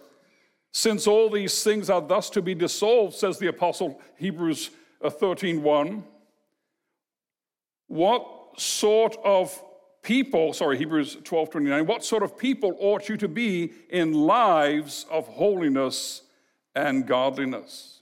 Since 0.70 1.08
all 1.08 1.28
these 1.28 1.64
things 1.64 1.90
are 1.90 2.00
thus 2.00 2.30
to 2.30 2.40
be 2.40 2.54
dissolved, 2.54 3.16
says 3.16 3.40
the 3.40 3.48
apostle 3.48 4.00
Hebrews 4.18 4.70
uh, 5.02 5.10
13 5.10 5.64
1. 5.64 6.04
What 7.88 8.24
sort 8.56 9.16
of 9.24 9.60
people, 10.02 10.52
sorry, 10.52 10.78
Hebrews 10.78 11.16
12 11.24 11.50
29, 11.50 11.84
what 11.84 12.04
sort 12.04 12.22
of 12.22 12.38
people 12.38 12.76
ought 12.78 13.08
you 13.08 13.16
to 13.16 13.26
be 13.26 13.72
in 13.90 14.12
lives 14.12 15.06
of 15.10 15.26
holiness 15.26 16.22
and 16.76 17.04
godliness? 17.04 17.97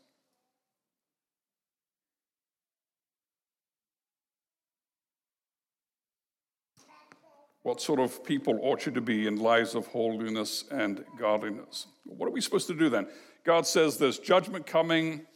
What 7.66 7.80
sort 7.80 7.99
of 7.99 8.23
people 8.23 8.61
ought 8.62 8.87
you 8.87 8.92
to 8.92 9.00
be 9.00 9.26
in 9.26 9.40
lives 9.40 9.75
of 9.75 9.88
holiness 9.88 10.62
and 10.70 11.04
godliness? 11.18 11.88
What 12.04 12.28
are 12.28 12.30
we 12.30 12.40
supposed 12.40 12.68
to 12.68 12.75
do 12.75 12.88
then? 12.88 13.08
God 13.42 13.66
says 13.66 13.99
there's 13.99 14.20
judgment 14.20 14.68
coming, 14.68 15.26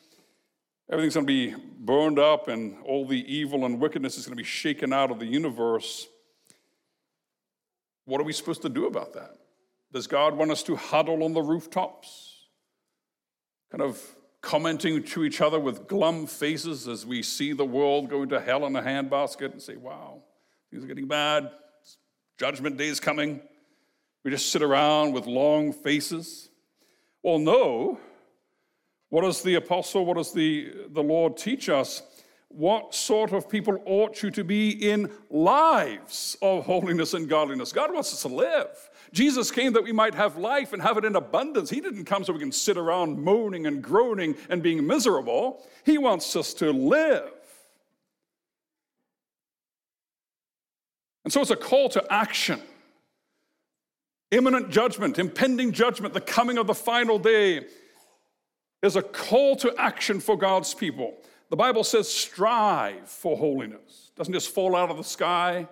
everything's 0.88 1.14
going 1.14 1.26
to 1.26 1.32
be 1.32 1.56
burned 1.80 2.20
up, 2.20 2.46
and 2.46 2.76
all 2.84 3.04
the 3.04 3.18
evil 3.26 3.64
and 3.64 3.80
wickedness 3.80 4.16
is 4.16 4.26
going 4.26 4.37
to 4.37 4.40
be 4.40 4.46
shaken 4.46 4.92
out 4.92 5.10
of 5.10 5.18
the 5.18 5.26
universe. 5.26 6.06
What 8.04 8.20
are 8.20 8.25
we 8.25 8.32
supposed 8.32 8.62
to 8.62 8.68
do 8.68 8.87
about 8.87 9.12
that? 9.14 9.32
Does 9.92 10.06
God 10.06 10.37
want 10.37 10.52
us 10.52 10.62
to 10.62 10.76
huddle 10.76 11.25
on 11.25 11.32
the 11.32 11.42
rooftops? 11.42 12.44
Kind 13.72 13.82
of 13.82 14.00
commenting 14.40 15.02
to 15.02 15.25
each 15.25 15.40
other 15.40 15.58
with 15.58 15.88
glum 15.88 16.28
faces 16.28 16.87
as 16.87 17.04
we 17.04 17.25
see 17.25 17.52
the 17.52 17.66
world 17.66 18.08
going 18.08 18.28
to 18.28 18.40
hell 18.40 18.66
in 18.66 18.76
a 18.76 18.82
handbasket 18.82 19.50
and 19.50 19.60
say, 19.60 19.75
wow, 19.75 20.22
things 20.70 20.84
are 20.84 20.87
getting 20.87 21.08
bad. 21.08 21.50
Judgment 22.40 22.78
day 22.78 22.88
is 22.88 23.00
coming. 23.00 23.38
We 24.25 24.30
just 24.30 24.50
sit 24.50 24.62
around 24.62 25.12
with 25.12 25.26
long 25.26 25.75
faces. 25.75 26.49
Well, 27.23 27.38
no. 27.38 28.00
What 29.11 29.25
does 29.25 29.42
the 29.42 29.56
apostle, 29.56 30.06
what 30.06 30.16
does 30.16 30.32
the, 30.32 30.73
the 30.88 31.02
Lord 31.02 31.37
teach 31.37 31.68
us? 31.68 32.02
What 32.49 32.94
sort 32.94 33.35
of 33.35 33.47
people 33.47 33.82
ought 33.85 34.23
you 34.23 34.30
to 34.30 34.42
be 34.42 34.70
in 34.70 35.12
lives 35.28 36.35
of 36.40 36.64
holiness 36.64 37.12
and 37.12 37.28
godliness? 37.28 37.75
God 37.75 37.92
wants 37.92 38.14
us 38.14 38.23
to 38.23 38.28
live. 38.28 38.88
Jesus 39.12 39.50
came 39.50 39.75
that 39.75 39.85
we 39.85 39.92
might 39.92 40.14
have 40.14 40.38
life 40.38 40.73
and 40.73 40.80
have 40.80 40.97
it 40.97 41.04
in 41.04 41.16
abundance. 41.16 41.68
He 41.68 41.82
didn't 41.82 42.06
come 42.06 42.25
so 42.25 42.32
we 42.32 42.38
can 42.38 42.52
sit 42.52 42.78
around 42.78 43.23
moaning 43.23 43.66
and 43.66 43.82
groaning 43.82 44.35
and 44.49 44.62
being 44.62 44.87
miserable. 44.87 45.62
He 45.85 45.99
wants 45.99 46.35
us 46.37 46.54
to 46.54 46.70
live. 46.70 47.32
And 51.24 51.32
so 51.32 51.40
it's 51.40 51.50
a 51.50 51.56
call 51.56 51.88
to 51.90 52.04
action. 52.12 52.60
Imminent 54.30 54.70
judgment, 54.70 55.18
impending 55.18 55.72
judgment, 55.72 56.14
the 56.14 56.20
coming 56.20 56.56
of 56.56 56.66
the 56.66 56.74
final 56.74 57.18
day 57.18 57.66
is 58.82 58.96
a 58.96 59.02
call 59.02 59.56
to 59.56 59.74
action 59.76 60.20
for 60.20 60.36
God's 60.36 60.72
people. 60.72 61.16
The 61.50 61.56
Bible 61.56 61.84
says, 61.84 62.08
strive 62.08 63.08
for 63.08 63.36
holiness. 63.36 64.12
Doesn't 64.16 64.32
just 64.32 64.54
fall 64.54 64.76
out 64.76 64.90
of 64.90 64.96
the 64.96 65.04
sky. 65.04 65.68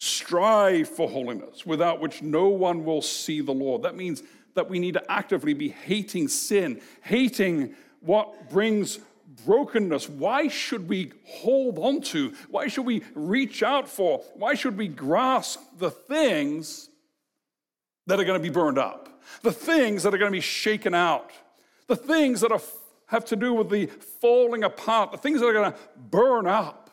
Strive 0.00 0.88
for 0.88 1.08
holiness, 1.08 1.66
without 1.66 2.00
which 2.00 2.22
no 2.22 2.48
one 2.48 2.84
will 2.84 3.02
see 3.02 3.40
the 3.40 3.52
Lord. 3.52 3.82
That 3.82 3.94
means 3.94 4.22
that 4.54 4.70
we 4.70 4.78
need 4.78 4.94
to 4.94 5.12
actively 5.12 5.54
be 5.54 5.68
hating 5.68 6.28
sin, 6.28 6.80
hating 7.02 7.74
what 8.00 8.48
brings 8.48 9.00
brokenness. 9.44 10.08
Why 10.08 10.48
should 10.48 10.88
we 10.88 11.12
hold 11.24 11.78
on 11.78 12.00
to? 12.02 12.32
Why 12.48 12.68
should 12.68 12.86
we 12.86 13.02
reach 13.14 13.62
out 13.62 13.88
for? 13.88 14.18
Why 14.34 14.54
should 14.54 14.76
we 14.76 14.88
grasp 14.88 15.60
the 15.78 15.90
things 15.90 16.88
that 18.06 18.18
are 18.18 18.24
going 18.24 18.40
to 18.40 18.42
be 18.42 18.52
burned 18.52 18.78
up? 18.78 19.20
The 19.42 19.52
things 19.52 20.02
that 20.02 20.14
are 20.14 20.18
going 20.18 20.32
to 20.32 20.36
be 20.36 20.40
shaken 20.40 20.94
out? 20.94 21.30
The 21.86 21.96
things 21.96 22.40
that 22.40 22.52
are, 22.52 22.60
have 23.06 23.24
to 23.26 23.36
do 23.36 23.54
with 23.54 23.70
the 23.70 23.86
falling 24.20 24.64
apart? 24.64 25.12
The 25.12 25.18
things 25.18 25.40
that 25.40 25.46
are 25.46 25.52
going 25.52 25.72
to 25.72 25.78
burn 26.10 26.46
up? 26.46 26.88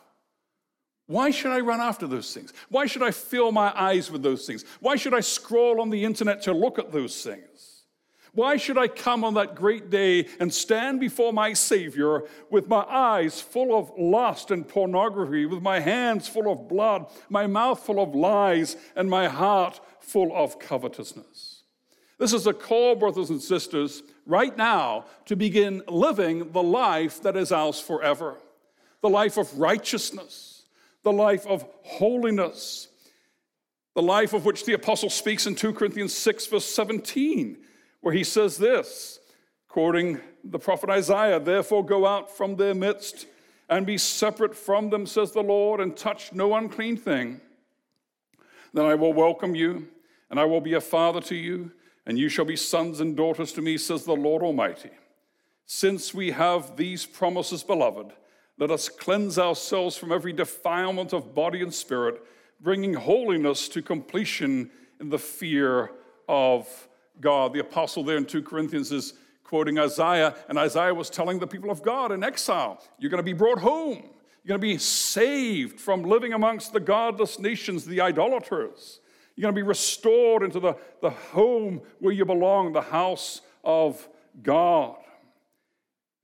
Why 1.08 1.30
should 1.30 1.52
I 1.52 1.60
run 1.60 1.82
after 1.82 2.08
those 2.08 2.34
things? 2.34 2.52
Why 2.70 2.88
should 2.88 3.04
I 3.04 3.12
fill 3.12 3.52
my 3.52 3.72
eyes 3.80 4.10
with 4.10 4.24
those 4.24 4.46
things? 4.48 4.66
Why 4.80 4.96
should 4.96 5.14
I 5.14 5.20
scroll 5.20 5.80
on 5.80 5.90
the 5.90 6.04
internet 6.04 6.42
to 6.44 6.54
look 6.54 6.80
at 6.80 6.92
those 6.92 7.22
things? 7.24 7.55
Why 8.36 8.58
should 8.58 8.78
I 8.78 8.88
come 8.88 9.24
on 9.24 9.34
that 9.34 9.56
great 9.56 9.90
day 9.90 10.28
and 10.40 10.54
stand 10.54 11.00
before 11.00 11.34
my 11.34 11.54
Savior 11.54 12.24
with 12.52 12.68
my 12.68 12.84
eyes 12.88 13.42
full 13.42 13.76
of 13.76 13.92
lust 13.98 14.52
and 14.52 14.68
pornography, 14.68 15.46
with 15.46 15.62
my 15.62 15.80
hands 15.80 16.28
full 16.28 16.52
of 16.52 16.68
blood, 16.68 17.08
my 17.30 17.48
mouth 17.48 17.84
full 17.84 18.00
of 18.00 18.14
lies, 18.14 18.78
and 18.96 19.10
my 19.10 19.28
heart 19.28 19.80
full 20.00 20.36
of 20.36 20.60
covetousness? 20.60 21.64
This 22.20 22.34
is 22.34 22.46
a 22.46 22.54
call, 22.54 22.96
brothers 22.96 23.32
and 23.32 23.42
sisters, 23.42 24.04
right 24.26 24.56
now 24.56 25.06
to 25.26 25.36
begin 25.36 25.82
living 25.88 26.52
the 26.52 26.64
life 26.64 27.24
that 27.24 27.36
is 27.36 27.52
ours 27.52 27.80
forever, 27.80 28.36
the 29.02 29.10
life 29.10 29.38
of 29.38 29.58
righteousness 29.58 30.56
the 31.06 31.14
life 31.14 31.46
of 31.46 31.64
holiness, 31.84 32.90
the 33.94 34.02
life 34.02 34.34
of 34.34 34.44
which 34.44 34.66
the 34.66 34.74
apostle 34.74 35.10
speaks 35.10 35.46
in 35.46 35.56
2 35.56 35.74
Corinthians 35.74 36.14
6, 36.16 36.48
verse 36.48 36.66
17, 36.66 37.58
where 38.06 38.14
he 38.14 38.24
says 38.24 38.60
this, 38.60 39.20
quoting 39.68 40.20
the 40.44 40.60
prophet 40.60 40.92
Isaiah, 40.92 41.40
Therefore 41.40 41.84
go 41.84 42.06
out 42.06 42.30
from 42.30 42.56
their 42.56 42.76
midst 42.76 43.26
and 43.68 43.84
be 43.84 43.98
separate 43.98 44.56
from 44.56 44.92
them, 44.92 45.08
says 45.08 45.32
the 45.32 45.42
Lord, 45.42 45.80
and 45.82 45.98
touch 45.98 46.32
no 46.32 46.54
unclean 46.54 46.98
thing. 46.98 47.42
Then 48.76 48.86
I 48.86 48.94
will 48.94 49.12
welcome 49.12 49.56
you, 49.56 49.88
and 50.30 50.40
I 50.40 50.46
will 50.46 50.62
be 50.62 50.76
a 50.76 50.82
father 50.82 51.20
to 51.22 51.36
you, 51.36 51.72
and 52.06 52.20
you 52.20 52.30
shall 52.30 52.46
be 52.46 52.56
sons 52.56 53.00
and 53.00 53.18
daughters 53.18 53.52
to 53.54 53.64
me, 53.64 53.76
says 53.76 54.04
the 54.04 54.16
Lord 54.16 54.44
Almighty. 54.44 54.92
Since 55.66 56.14
we 56.14 56.30
have 56.30 56.78
these 56.78 57.08
promises, 57.08 57.64
beloved, 57.64 58.14
let 58.60 58.70
us 58.70 58.88
cleanse 58.88 59.40
ourselves 59.40 59.98
from 59.98 60.12
every 60.12 60.32
defilement 60.32 61.12
of 61.12 61.34
body 61.34 61.64
and 61.64 61.74
spirit, 61.74 62.22
bringing 62.62 62.94
holiness 62.94 63.68
to 63.70 63.82
completion 63.82 64.70
in 65.00 65.10
the 65.10 65.18
fear 65.18 65.90
of 66.30 66.88
God. 67.22 67.54
The 67.54 67.60
apostle 67.60 68.04
there 68.04 68.18
in 68.18 68.26
2 68.26 68.42
Corinthians 68.44 68.92
is 68.92 69.14
quoting 69.46 69.80
Isaiah, 69.80 70.36
and 70.50 70.58
Isaiah 70.58 70.94
was 70.94 71.10
telling 71.10 71.40
the 71.40 71.48
people 71.48 71.72
of 71.72 71.82
God 71.82 72.12
in 72.12 72.24
exile, 72.24 72.82
You're 73.00 73.12
going 73.12 73.20
to 73.20 73.24
be 73.24 73.34
brought 73.34 73.60
home. 73.60 74.10
You're 74.44 74.58
going 74.58 74.62
to 74.62 74.76
be 74.76 74.78
saved 74.78 75.80
from 75.80 76.04
living 76.04 76.34
amongst 76.34 76.74
the 76.74 76.80
godless 76.80 77.40
nations, 77.40 77.84
the 77.84 78.02
idolaters. 78.02 79.00
You're 79.36 79.44
going 79.44 79.56
to 79.56 79.60
be 79.60 79.68
restored 79.68 80.44
into 80.44 80.60
the, 80.60 80.76
the 81.02 81.10
home 81.10 81.82
where 82.00 82.14
you 82.14 82.26
belong, 82.26 82.72
the 82.72 82.82
house 82.82 83.42
of 83.64 84.08
God. 84.44 84.98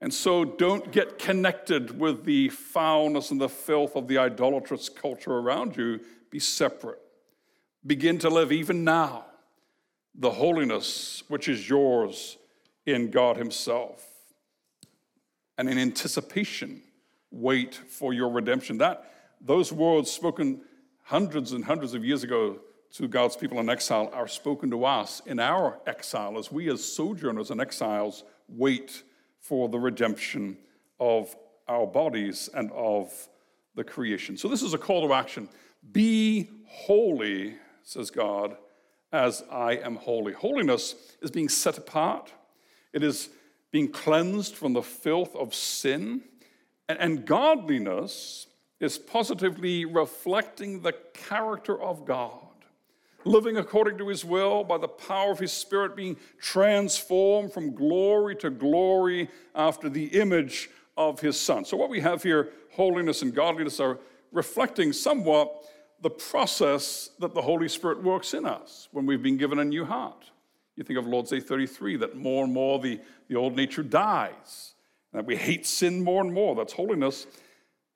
And 0.00 0.14
so 0.14 0.44
don't 0.44 0.92
get 0.92 1.18
connected 1.18 1.98
with 1.98 2.24
the 2.24 2.48
foulness 2.48 3.30
and 3.30 3.40
the 3.40 3.48
filth 3.48 3.96
of 3.96 4.08
the 4.08 4.18
idolatrous 4.18 4.88
culture 4.88 5.32
around 5.32 5.76
you. 5.76 6.00
Be 6.30 6.38
separate. 6.38 7.00
Begin 7.84 8.18
to 8.18 8.28
live 8.28 8.52
even 8.52 8.84
now 8.84 9.26
the 10.14 10.30
holiness 10.30 11.22
which 11.28 11.48
is 11.48 11.68
yours 11.68 12.36
in 12.86 13.10
God 13.10 13.36
Himself. 13.36 14.06
And 15.58 15.68
in 15.68 15.78
anticipation, 15.78 16.82
wait 17.30 17.74
for 17.74 18.12
your 18.12 18.30
redemption. 18.30 18.78
That 18.78 19.12
those 19.40 19.72
words 19.72 20.10
spoken 20.10 20.62
hundreds 21.02 21.52
and 21.52 21.64
hundreds 21.64 21.94
of 21.94 22.04
years 22.04 22.22
ago 22.22 22.58
to 22.92 23.08
God's 23.08 23.36
people 23.36 23.58
in 23.58 23.70
exile 23.70 24.10
are 24.12 24.28
spoken 24.28 24.70
to 24.70 24.84
us 24.84 25.22
in 25.24 25.40
our 25.40 25.80
exile 25.86 26.38
as 26.38 26.52
we 26.52 26.70
as 26.70 26.84
sojourners 26.84 27.50
and 27.50 27.60
exiles 27.60 28.24
wait 28.48 29.02
for 29.40 29.68
the 29.68 29.78
redemption 29.78 30.58
of 31.00 31.34
our 31.68 31.86
bodies 31.86 32.50
and 32.54 32.70
of 32.72 33.10
the 33.74 33.84
creation. 33.84 34.36
So, 34.36 34.48
this 34.48 34.62
is 34.62 34.74
a 34.74 34.78
call 34.78 35.06
to 35.08 35.14
action. 35.14 35.48
Be 35.90 36.50
holy, 36.66 37.54
says 37.82 38.10
God, 38.10 38.56
as 39.12 39.42
I 39.50 39.76
am 39.76 39.96
holy. 39.96 40.32
Holiness 40.32 40.94
is 41.20 41.30
being 41.30 41.48
set 41.48 41.78
apart, 41.78 42.32
it 42.92 43.02
is 43.02 43.28
being 43.70 43.90
cleansed 43.90 44.54
from 44.54 44.72
the 44.72 44.82
filth 44.82 45.34
of 45.34 45.54
sin. 45.54 46.22
And 46.88 47.24
godliness 47.24 48.48
is 48.80 48.98
positively 48.98 49.86
reflecting 49.86 50.82
the 50.82 50.92
character 51.14 51.80
of 51.80 52.04
God 52.04 52.42
living 53.24 53.56
according 53.56 53.98
to 53.98 54.08
his 54.08 54.24
will 54.24 54.64
by 54.64 54.78
the 54.78 54.88
power 54.88 55.30
of 55.30 55.38
his 55.38 55.52
spirit, 55.52 55.96
being 55.96 56.16
transformed 56.40 57.52
from 57.52 57.74
glory 57.74 58.36
to 58.36 58.50
glory 58.50 59.28
after 59.54 59.88
the 59.88 60.06
image 60.06 60.70
of 60.96 61.20
his 61.20 61.38
son. 61.38 61.64
So, 61.64 61.76
what 61.76 61.90
we 61.90 62.00
have 62.00 62.22
here, 62.22 62.50
holiness 62.72 63.22
and 63.22 63.34
godliness, 63.34 63.80
are 63.80 63.98
reflecting 64.32 64.92
somewhat 64.92 65.64
the 66.02 66.10
process 66.10 67.10
that 67.20 67.32
the 67.32 67.42
Holy 67.42 67.68
Spirit 67.68 68.02
works 68.02 68.34
in 68.34 68.44
us 68.44 68.88
when 68.90 69.06
we've 69.06 69.22
been 69.22 69.36
given 69.36 69.60
a 69.60 69.64
new 69.64 69.84
heart. 69.84 70.30
You 70.76 70.82
think 70.82 70.98
of 70.98 71.06
Lord's 71.06 71.30
Day 71.30 71.40
33, 71.40 71.96
that 71.96 72.16
more 72.16 72.44
and 72.44 72.52
more 72.52 72.78
the, 72.80 73.00
the 73.28 73.36
old 73.36 73.54
nature 73.54 73.82
dies, 73.82 74.74
that 75.12 75.24
we 75.24 75.36
hate 75.36 75.66
sin 75.66 76.02
more 76.02 76.20
and 76.20 76.32
more. 76.32 76.56
That's 76.56 76.72
holiness. 76.72 77.26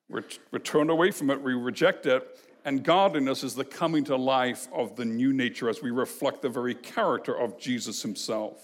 We're, 0.09 0.23
we're 0.51 0.59
turned 0.59 0.89
away 0.89 1.11
from 1.11 1.29
it, 1.31 1.41
we 1.41 1.53
reject 1.53 2.05
it, 2.05 2.39
and 2.63 2.81
godliness 2.81 3.43
is 3.43 3.55
the 3.55 3.65
coming 3.65 4.05
to 4.05 4.15
life 4.15 4.67
of 4.71 4.95
the 4.95 5.03
new 5.03 5.33
nature 5.33 5.67
as 5.67 5.81
we 5.81 5.91
reflect 5.91 6.41
the 6.41 6.49
very 6.49 6.75
character 6.75 7.37
of 7.37 7.59
Jesus 7.59 8.01
himself. 8.01 8.57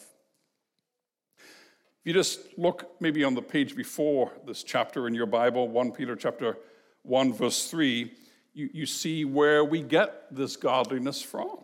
If 1.39 2.07
you 2.07 2.13
just 2.13 2.57
look 2.57 2.91
maybe 3.01 3.25
on 3.25 3.33
the 3.33 3.41
page 3.41 3.75
before 3.75 4.31
this 4.45 4.63
chapter 4.63 5.05
in 5.07 5.13
your 5.13 5.25
Bible, 5.25 5.67
1 5.67 5.91
Peter 5.91 6.15
chapter 6.15 6.57
1, 7.01 7.33
verse 7.33 7.67
3, 7.69 8.11
you, 8.53 8.69
you 8.73 8.85
see 8.85 9.25
where 9.25 9.63
we 9.63 9.81
get 9.81 10.33
this 10.33 10.55
godliness 10.55 11.21
from. 11.21 11.59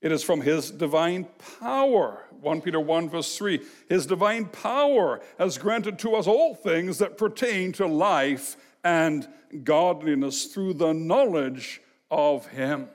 It 0.00 0.12
is 0.12 0.22
from 0.22 0.40
his 0.40 0.70
divine 0.70 1.26
power. 1.60 2.24
1 2.40 2.60
Peter 2.60 2.78
1, 2.78 3.10
verse 3.10 3.36
3. 3.36 3.60
His 3.88 4.06
divine 4.06 4.46
power 4.46 5.20
has 5.38 5.58
granted 5.58 5.98
to 6.00 6.14
us 6.14 6.26
all 6.26 6.54
things 6.54 6.98
that 6.98 7.18
pertain 7.18 7.72
to 7.72 7.86
life 7.86 8.56
and 8.84 9.26
godliness 9.64 10.46
through 10.46 10.74
the 10.74 10.92
knowledge 10.92 11.80
of 12.10 12.46
Him. 12.46 12.88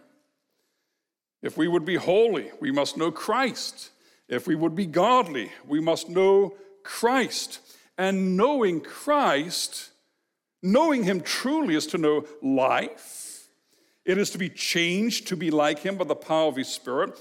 If 1.42 1.58
we 1.58 1.68
would 1.68 1.86
be 1.86 1.96
holy, 1.96 2.52
we 2.60 2.72
must 2.72 2.98
know 2.98 3.12
Christ. 3.12 3.92
If 4.30 4.48
we 4.48 4.56
would 4.56 4.76
be 4.76 4.86
godly, 4.86 5.52
we 5.68 5.82
must 5.82 6.10
know 6.10 6.56
Christ. 6.84 7.60
And 7.98 8.38
knowing 8.38 8.80
Christ, 8.82 9.90
knowing 10.64 11.04
Him 11.04 11.22
truly 11.22 11.76
is 11.76 11.86
to 11.88 11.98
know 12.00 12.26
life, 12.42 13.50
It 14.06 14.18
is 14.18 14.32
to 14.32 14.38
be 14.38 14.50
changed 14.50 15.28
to 15.28 15.38
be 15.38 15.52
like 15.52 15.80
him 15.80 15.98
by 15.98 16.04
the 16.04 16.16
power 16.16 16.48
of 16.48 16.58
his 16.58 16.68
Spirit 16.68 17.18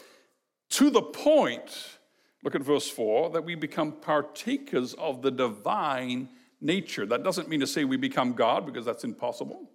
to 0.73 0.89
the 0.89 1.03
point, 1.03 1.99
look 2.43 2.55
at 2.55 2.63
verse 2.63 2.89
4, 2.89 3.31
that 3.31 3.45
we 3.45 3.55
become 3.55 3.93
partakers 3.93 4.95
of 4.95 5.21
the 5.21 5.31
divine 5.31 6.31
nature. 6.63 7.05
That 7.05 7.23
doesn't 7.23 7.49
mean 7.49 7.61
to 7.61 7.67
say 7.67 7.85
we 7.85 7.99
become 7.99 8.33
God 8.33 8.65
because 8.65 8.87
that's 8.87 9.05
impossible. 9.05 9.69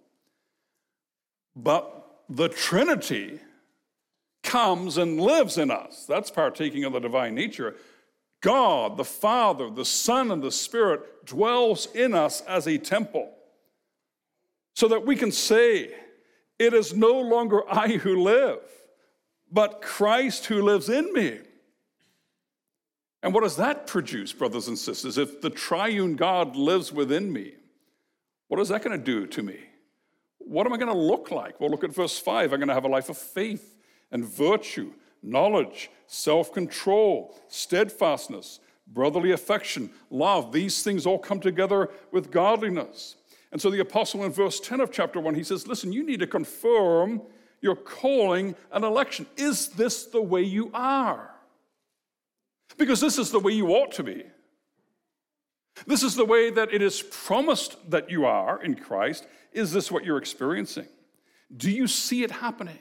But 1.54 2.24
the 2.28 2.48
Trinity 2.48 3.38
comes 4.42 4.98
and 4.98 5.20
lives 5.20 5.56
in 5.56 5.70
us. 5.70 6.04
That's 6.04 6.32
partaking 6.32 6.82
of 6.82 6.92
the 6.92 7.00
divine 7.00 7.34
nature. 7.34 7.76
God, 8.40 8.96
the 8.96 9.04
Father, 9.04 9.70
the 9.70 9.84
Son, 9.84 10.32
and 10.32 10.42
the 10.42 10.52
Spirit 10.52 11.26
dwells 11.26 11.86
in 11.94 12.12
us 12.12 12.40
as 12.42 12.66
a 12.66 12.76
temple 12.76 13.32
so 14.78 14.86
that 14.86 15.04
we 15.04 15.16
can 15.16 15.32
say, 15.32 15.92
It 16.56 16.72
is 16.72 16.94
no 16.94 17.18
longer 17.18 17.68
I 17.68 17.96
who 17.96 18.22
live, 18.22 18.60
but 19.50 19.82
Christ 19.82 20.46
who 20.46 20.62
lives 20.62 20.88
in 20.88 21.12
me. 21.12 21.40
And 23.24 23.34
what 23.34 23.42
does 23.42 23.56
that 23.56 23.88
produce, 23.88 24.32
brothers 24.32 24.68
and 24.68 24.78
sisters? 24.78 25.18
If 25.18 25.40
the 25.40 25.50
triune 25.50 26.14
God 26.14 26.54
lives 26.54 26.92
within 26.92 27.32
me, 27.32 27.54
what 28.46 28.60
is 28.60 28.68
that 28.68 28.84
going 28.84 28.96
to 28.96 29.04
do 29.04 29.26
to 29.26 29.42
me? 29.42 29.58
What 30.38 30.64
am 30.64 30.72
I 30.72 30.76
going 30.76 30.94
to 30.94 30.96
look 30.96 31.32
like? 31.32 31.60
Well, 31.60 31.70
look 31.70 31.82
at 31.82 31.92
verse 31.92 32.16
5. 32.16 32.52
I'm 32.52 32.60
going 32.60 32.68
to 32.68 32.74
have 32.74 32.84
a 32.84 32.88
life 32.88 33.08
of 33.08 33.18
faith 33.18 33.74
and 34.12 34.24
virtue, 34.24 34.92
knowledge, 35.24 35.90
self 36.06 36.52
control, 36.52 37.36
steadfastness, 37.48 38.60
brotherly 38.86 39.32
affection, 39.32 39.90
love. 40.08 40.52
These 40.52 40.84
things 40.84 41.04
all 41.04 41.18
come 41.18 41.40
together 41.40 41.90
with 42.12 42.30
godliness. 42.30 43.16
And 43.50 43.60
so 43.60 43.70
the 43.70 43.80
apostle 43.80 44.24
in 44.24 44.32
verse 44.32 44.60
10 44.60 44.80
of 44.80 44.92
chapter 44.92 45.20
1, 45.20 45.34
he 45.34 45.44
says, 45.44 45.66
Listen, 45.66 45.92
you 45.92 46.04
need 46.04 46.20
to 46.20 46.26
confirm 46.26 47.22
your 47.60 47.76
calling 47.76 48.54
and 48.70 48.84
election. 48.84 49.26
Is 49.36 49.68
this 49.68 50.04
the 50.04 50.22
way 50.22 50.42
you 50.42 50.70
are? 50.74 51.30
Because 52.76 53.00
this 53.00 53.18
is 53.18 53.30
the 53.30 53.40
way 53.40 53.52
you 53.52 53.68
ought 53.70 53.92
to 53.92 54.02
be. 54.02 54.24
This 55.86 56.02
is 56.02 56.14
the 56.14 56.24
way 56.24 56.50
that 56.50 56.72
it 56.72 56.82
is 56.82 57.02
promised 57.02 57.76
that 57.90 58.10
you 58.10 58.26
are 58.26 58.62
in 58.62 58.74
Christ. 58.74 59.26
Is 59.52 59.72
this 59.72 59.90
what 59.90 60.04
you're 60.04 60.18
experiencing? 60.18 60.86
Do 61.56 61.70
you 61.70 61.86
see 61.86 62.24
it 62.24 62.30
happening? 62.30 62.78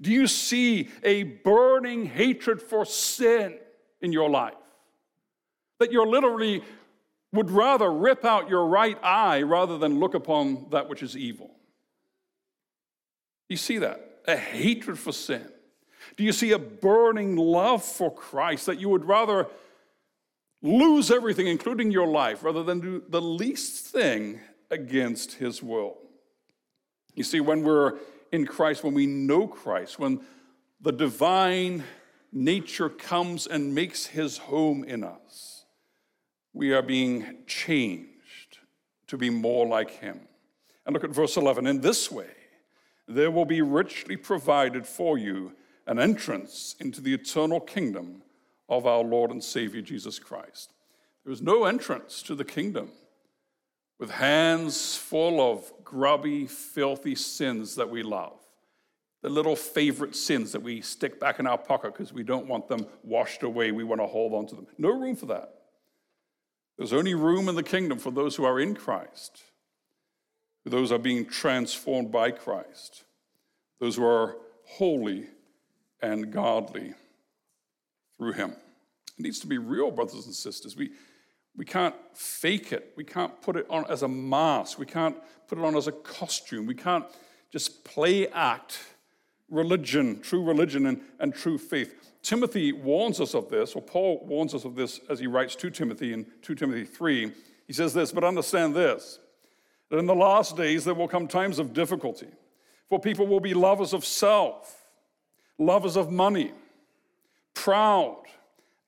Do 0.00 0.10
you 0.10 0.26
see 0.26 0.90
a 1.02 1.22
burning 1.22 2.06
hatred 2.06 2.60
for 2.60 2.84
sin 2.84 3.56
in 4.00 4.12
your 4.12 4.28
life? 4.28 4.54
That 5.78 5.92
you're 5.92 6.06
literally 6.06 6.62
would 7.34 7.50
rather 7.50 7.92
rip 7.92 8.24
out 8.24 8.48
your 8.48 8.66
right 8.66 8.96
eye 9.02 9.42
rather 9.42 9.76
than 9.76 9.98
look 9.98 10.14
upon 10.14 10.66
that 10.70 10.88
which 10.88 11.02
is 11.02 11.16
evil. 11.16 11.50
You 13.48 13.56
see 13.56 13.78
that? 13.78 14.20
A 14.26 14.36
hatred 14.36 14.98
for 14.98 15.12
sin. 15.12 15.46
Do 16.16 16.22
you 16.22 16.32
see 16.32 16.52
a 16.52 16.58
burning 16.58 17.36
love 17.36 17.82
for 17.82 18.14
Christ 18.14 18.66
that 18.66 18.78
you 18.78 18.88
would 18.88 19.04
rather 19.04 19.48
lose 20.62 21.10
everything, 21.10 21.48
including 21.48 21.90
your 21.90 22.06
life, 22.06 22.44
rather 22.44 22.62
than 22.62 22.80
do 22.80 23.02
the 23.08 23.20
least 23.20 23.86
thing 23.86 24.40
against 24.70 25.34
his 25.34 25.62
will? 25.62 25.98
You 27.14 27.24
see, 27.24 27.40
when 27.40 27.62
we're 27.62 27.98
in 28.32 28.46
Christ, 28.46 28.84
when 28.84 28.94
we 28.94 29.06
know 29.06 29.48
Christ, 29.48 29.98
when 29.98 30.20
the 30.80 30.92
divine 30.92 31.84
nature 32.32 32.88
comes 32.88 33.46
and 33.46 33.74
makes 33.74 34.06
his 34.06 34.38
home 34.38 34.84
in 34.84 35.02
us, 35.02 35.53
we 36.54 36.72
are 36.72 36.82
being 36.82 37.38
changed 37.46 38.58
to 39.08 39.18
be 39.18 39.28
more 39.28 39.66
like 39.66 39.90
him. 39.90 40.20
And 40.86 40.94
look 40.94 41.04
at 41.04 41.10
verse 41.10 41.36
11. 41.36 41.66
In 41.66 41.80
this 41.80 42.10
way, 42.10 42.30
there 43.06 43.30
will 43.30 43.44
be 43.44 43.60
richly 43.60 44.16
provided 44.16 44.86
for 44.86 45.18
you 45.18 45.52
an 45.86 45.98
entrance 45.98 46.76
into 46.80 47.00
the 47.00 47.12
eternal 47.12 47.60
kingdom 47.60 48.22
of 48.68 48.86
our 48.86 49.02
Lord 49.02 49.30
and 49.30 49.42
Savior 49.42 49.82
Jesus 49.82 50.18
Christ. 50.18 50.72
There 51.24 51.32
is 51.32 51.42
no 51.42 51.64
entrance 51.64 52.22
to 52.22 52.34
the 52.34 52.44
kingdom 52.44 52.90
with 53.98 54.10
hands 54.10 54.96
full 54.96 55.40
of 55.40 55.70
grubby, 55.82 56.46
filthy 56.46 57.14
sins 57.14 57.74
that 57.76 57.90
we 57.90 58.02
love. 58.02 58.38
The 59.22 59.30
little 59.30 59.56
favorite 59.56 60.14
sins 60.14 60.52
that 60.52 60.62
we 60.62 60.82
stick 60.82 61.18
back 61.18 61.38
in 61.38 61.46
our 61.46 61.56
pocket 61.56 61.94
because 61.94 62.12
we 62.12 62.22
don't 62.22 62.46
want 62.46 62.68
them 62.68 62.86
washed 63.02 63.42
away. 63.42 63.72
We 63.72 63.84
want 63.84 64.00
to 64.00 64.06
hold 64.06 64.34
on 64.34 64.46
to 64.48 64.54
them. 64.54 64.66
No 64.76 64.90
room 64.90 65.16
for 65.16 65.26
that. 65.26 65.63
There's 66.76 66.92
only 66.92 67.14
room 67.14 67.48
in 67.48 67.54
the 67.54 67.62
kingdom 67.62 67.98
for 67.98 68.10
those 68.10 68.36
who 68.36 68.44
are 68.44 68.58
in 68.58 68.74
Christ, 68.74 69.42
those 70.64 70.88
who 70.90 70.96
are 70.96 70.98
being 70.98 71.26
transformed 71.26 72.10
by 72.10 72.30
Christ, 72.30 73.04
those 73.80 73.96
who 73.96 74.04
are 74.04 74.36
holy 74.66 75.26
and 76.02 76.32
godly 76.32 76.94
through 78.16 78.32
Him. 78.32 78.50
It 79.18 79.22
needs 79.22 79.38
to 79.40 79.46
be 79.46 79.58
real, 79.58 79.90
brothers 79.90 80.26
and 80.26 80.34
sisters. 80.34 80.76
We, 80.76 80.90
we 81.56 81.64
can't 81.64 81.94
fake 82.12 82.72
it. 82.72 82.92
We 82.96 83.04
can't 83.04 83.40
put 83.40 83.56
it 83.56 83.66
on 83.70 83.84
as 83.88 84.02
a 84.02 84.08
mask. 84.08 84.78
We 84.78 84.86
can't 84.86 85.16
put 85.46 85.58
it 85.58 85.64
on 85.64 85.76
as 85.76 85.86
a 85.86 85.92
costume. 85.92 86.66
We 86.66 86.74
can't 86.74 87.04
just 87.52 87.84
play 87.84 88.26
act 88.28 88.80
religion, 89.48 90.20
true 90.20 90.42
religion, 90.42 90.86
and, 90.86 91.00
and 91.20 91.32
true 91.32 91.58
faith. 91.58 92.13
Timothy 92.24 92.72
warns 92.72 93.20
us 93.20 93.34
of 93.34 93.50
this, 93.50 93.74
or 93.74 93.82
Paul 93.82 94.24
warns 94.26 94.54
us 94.54 94.64
of 94.64 94.74
this 94.74 94.98
as 95.10 95.20
he 95.20 95.26
writes 95.26 95.54
to 95.56 95.68
Timothy 95.70 96.14
in 96.14 96.26
2 96.40 96.54
Timothy 96.54 96.86
3. 96.86 97.30
He 97.66 97.72
says 97.74 97.92
this, 97.92 98.12
but 98.12 98.24
understand 98.24 98.74
this 98.74 99.20
that 99.90 99.98
in 99.98 100.06
the 100.06 100.14
last 100.14 100.56
days 100.56 100.84
there 100.84 100.94
will 100.94 101.06
come 101.06 101.28
times 101.28 101.58
of 101.58 101.74
difficulty, 101.74 102.28
for 102.88 102.98
people 102.98 103.26
will 103.26 103.40
be 103.40 103.52
lovers 103.52 103.92
of 103.92 104.06
self, 104.06 104.86
lovers 105.58 105.96
of 105.96 106.10
money, 106.10 106.52
proud, 107.52 108.22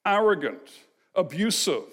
arrogant, 0.07 0.71
abusive, 1.15 1.85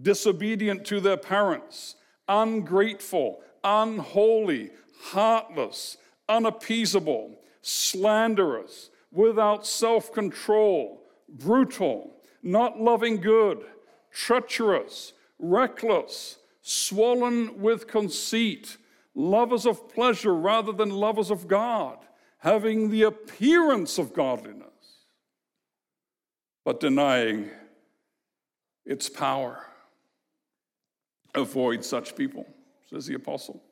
disobedient 0.00 0.86
to 0.86 1.00
their 1.00 1.18
parents, 1.18 1.96
ungrateful, 2.26 3.40
unholy, 3.62 4.70
heartless, 5.02 5.98
unappeasable, 6.30 7.38
slanderous 7.60 8.88
without 9.10 9.66
self 9.66 10.12
control, 10.12 11.02
brutal, 11.28 12.12
not 12.42 12.80
loving 12.80 13.20
good, 13.20 13.64
treacherous, 14.12 15.12
reckless, 15.38 16.38
swollen 16.62 17.60
with 17.60 17.86
conceit, 17.86 18.76
lovers 19.14 19.66
of 19.66 19.88
pleasure 19.92 20.34
rather 20.34 20.72
than 20.72 20.90
lovers 20.90 21.30
of 21.30 21.48
God, 21.48 21.98
having 22.38 22.90
the 22.90 23.02
appearance 23.02 23.98
of 23.98 24.12
godliness, 24.12 24.68
but 26.64 26.80
denying 26.80 27.50
its 28.84 29.08
power. 29.08 29.64
Avoid 31.34 31.84
such 31.84 32.16
people, 32.16 32.46
says 32.88 33.06
the 33.06 33.14
apostle. 33.14 33.62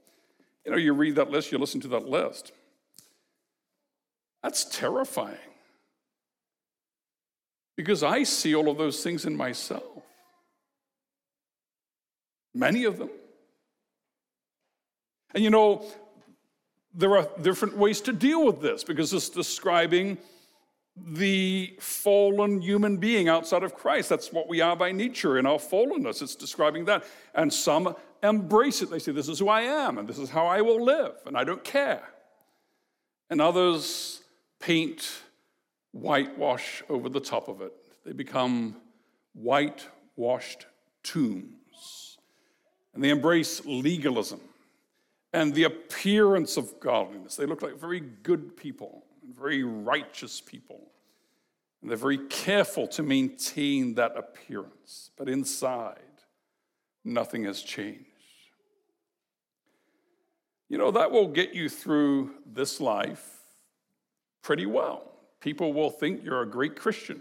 You 0.65 0.73
know, 0.73 0.77
you 0.77 0.93
read 0.93 1.15
that 1.17 1.31
list, 1.31 1.53
you 1.53 1.59
listen 1.59 1.81
to 1.83 1.89
that 1.89 2.09
list. 2.09 2.53
That's 4.47 4.65
terrifying. 4.67 5.35
Because 7.77 8.05
I 8.05 8.23
see 8.23 8.55
all 8.55 8.71
of 8.71 8.79
those 8.79 9.03
things 9.03 9.25
in 9.25 9.37
myself. 9.37 10.05
Many 12.55 12.85
of 12.85 12.97
them. 12.97 13.11
And 15.35 15.43
you 15.43 15.51
know, 15.51 15.85
there 16.95 17.17
are 17.17 17.27
different 17.43 17.77
ways 17.77 18.01
to 18.03 18.13
deal 18.13 18.47
with 18.47 18.61
this 18.61 18.85
because 18.85 19.13
it's 19.13 19.31
describing 19.31 20.17
the 20.97 21.77
fallen 21.81 22.61
human 22.61 22.99
being 22.99 23.29
outside 23.29 23.65
of 23.65 23.75
Christ. 23.75 24.09
That's 24.09 24.33
what 24.33 24.49
we 24.49 24.61
are 24.61 24.77
by 24.77 24.93
nature 24.93 25.39
in 25.39 25.47
our 25.47 25.59
fallenness. 25.59 26.23
It's 26.23 26.37
describing 26.37 26.85
that. 26.85 27.05
And 27.35 27.53
some 27.53 27.97
embrace 28.23 28.81
it. 28.81 28.91
They 28.91 29.01
say, 29.01 29.11
This 29.11 29.29
is 29.29 29.41
who 29.41 29.49
I 29.49 29.63
am, 29.63 29.99
and 29.99 30.09
this 30.09 30.19
is 30.19 30.31
how 30.31 30.47
I 30.47 30.61
will 30.61 30.81
live, 30.81 31.17
and 31.27 31.37
I 31.37 31.43
don't 31.43 31.65
care. 31.65 32.05
And 33.29 33.41
others 33.41 34.23
paint 34.59 35.23
whitewash 35.93 36.83
over 36.89 37.09
the 37.09 37.21
top 37.21 37.49
of 37.49 37.61
it. 37.61 37.73
They 38.05 38.13
become 38.13 38.77
whitewashed 39.35 40.67
tombs. 41.03 42.19
And 42.95 43.03
they 43.03 43.11
embrace 43.11 43.65
legalism 43.65 44.41
and 45.33 45.55
the 45.55 45.65
appearance 45.65 46.57
of 46.57 46.81
godliness. 46.81 47.37
They 47.37 47.47
look 47.47 47.63
like 47.63 47.79
very 47.79 48.01
good 48.01 48.57
people, 48.57 49.05
very 49.39 49.65
righteous 49.65 50.41
people. 50.41 50.81
And 51.83 51.91
they're 51.91 51.99
very 51.99 52.27
careful 52.29 52.87
to 52.89 53.03
maintain 53.03 53.95
that 53.95 54.17
appearance. 54.17 55.11
But 55.17 55.29
inside, 55.29 55.99
nothing 57.05 57.45
has 57.45 57.61
changed. 57.61 58.07
You 60.69 60.79
know, 60.79 60.91
that 60.91 61.11
will 61.11 61.29
get 61.29 61.55
you 61.55 61.69
through 61.69 62.33
this 62.47 62.81
life 62.81 63.36
pretty 64.47 64.65
well. 64.65 65.03
People 65.41 65.73
will 65.73 65.91
think 65.91 66.25
you're 66.25 66.43
a 66.43 66.49
great 66.49 66.77
Christian, 66.77 67.21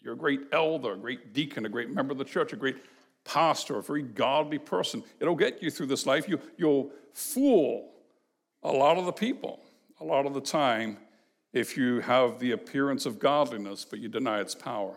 you're 0.00 0.14
a 0.14 0.16
great 0.16 0.42
elder, 0.52 0.92
a 0.92 0.96
great 0.96 1.32
deacon, 1.32 1.66
a 1.66 1.68
great 1.68 1.90
member 1.90 2.12
of 2.12 2.18
the 2.18 2.24
church, 2.24 2.52
a 2.52 2.56
great 2.56 2.76
pastor, 3.24 3.76
a 3.78 3.82
very 3.82 4.02
godly 4.02 4.60
person. 4.60 5.02
It'll 5.18 5.34
get 5.34 5.60
you 5.64 5.70
through 5.72 5.86
this 5.86 6.06
life. 6.06 6.28
You, 6.28 6.38
you'll 6.56 6.92
fool 7.12 7.90
a 8.62 8.70
lot 8.70 8.98
of 8.98 9.04
the 9.04 9.12
people. 9.12 9.58
a 10.00 10.04
lot 10.04 10.26
of 10.26 10.34
the 10.34 10.40
time 10.40 10.98
if 11.52 11.76
you 11.76 12.00
have 12.00 12.38
the 12.38 12.52
appearance 12.52 13.04
of 13.04 13.18
godliness, 13.18 13.84
but 13.84 13.98
you 13.98 14.08
deny 14.08 14.40
its 14.40 14.54
power. 14.54 14.94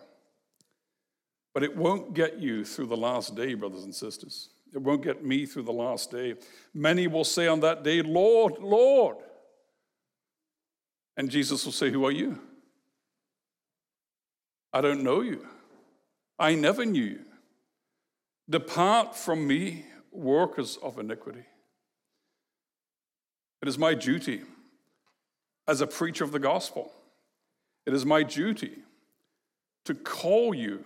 But 1.56 1.63
it 1.63 1.76
won't 1.76 2.13
get 2.13 2.38
you 2.38 2.65
through 2.65 2.88
the 2.88 2.98
last 2.98 3.36
day, 3.36 3.56
brothers 3.56 3.84
and 3.84 3.96
sisters. 3.96 4.50
It 4.76 4.82
won't 4.82 5.02
get 5.02 5.26
me 5.26 5.48
through 5.48 5.63
the 5.63 5.74
last 5.74 6.12
day. 6.12 6.36
Many 6.74 7.08
will 7.08 7.24
say 7.24 7.48
on 7.48 7.62
that 7.62 7.84
day, 7.84 8.04
Lord, 8.04 8.60
Lord. 8.60 9.17
And 11.17 11.30
Jesus 11.30 11.65
will 11.65 11.73
say, 11.73 11.89
Who 11.89 12.06
are 12.06 12.12
you? 12.12 12.39
I 14.71 14.82
don't 14.82 15.03
know 15.03 15.21
you. 15.21 15.45
I 16.39 16.56
never 16.56 16.86
knew 16.86 17.03
you. 17.03 17.25
Depart 18.49 19.15
from 19.15 19.45
me, 19.45 19.86
workers 20.12 20.77
of 20.82 20.99
iniquity. 20.99 21.43
It 23.62 23.67
is 23.67 23.77
my 23.77 23.93
duty 23.93 24.43
as 25.67 25.82
a 25.82 25.88
preacher 25.88 26.23
of 26.23 26.32
the 26.32 26.39
gospel, 26.39 26.91
it 27.86 27.93
is 27.93 28.06
my 28.06 28.23
duty 28.23 28.77
to 29.86 29.93
call 29.93 30.53
you, 30.53 30.86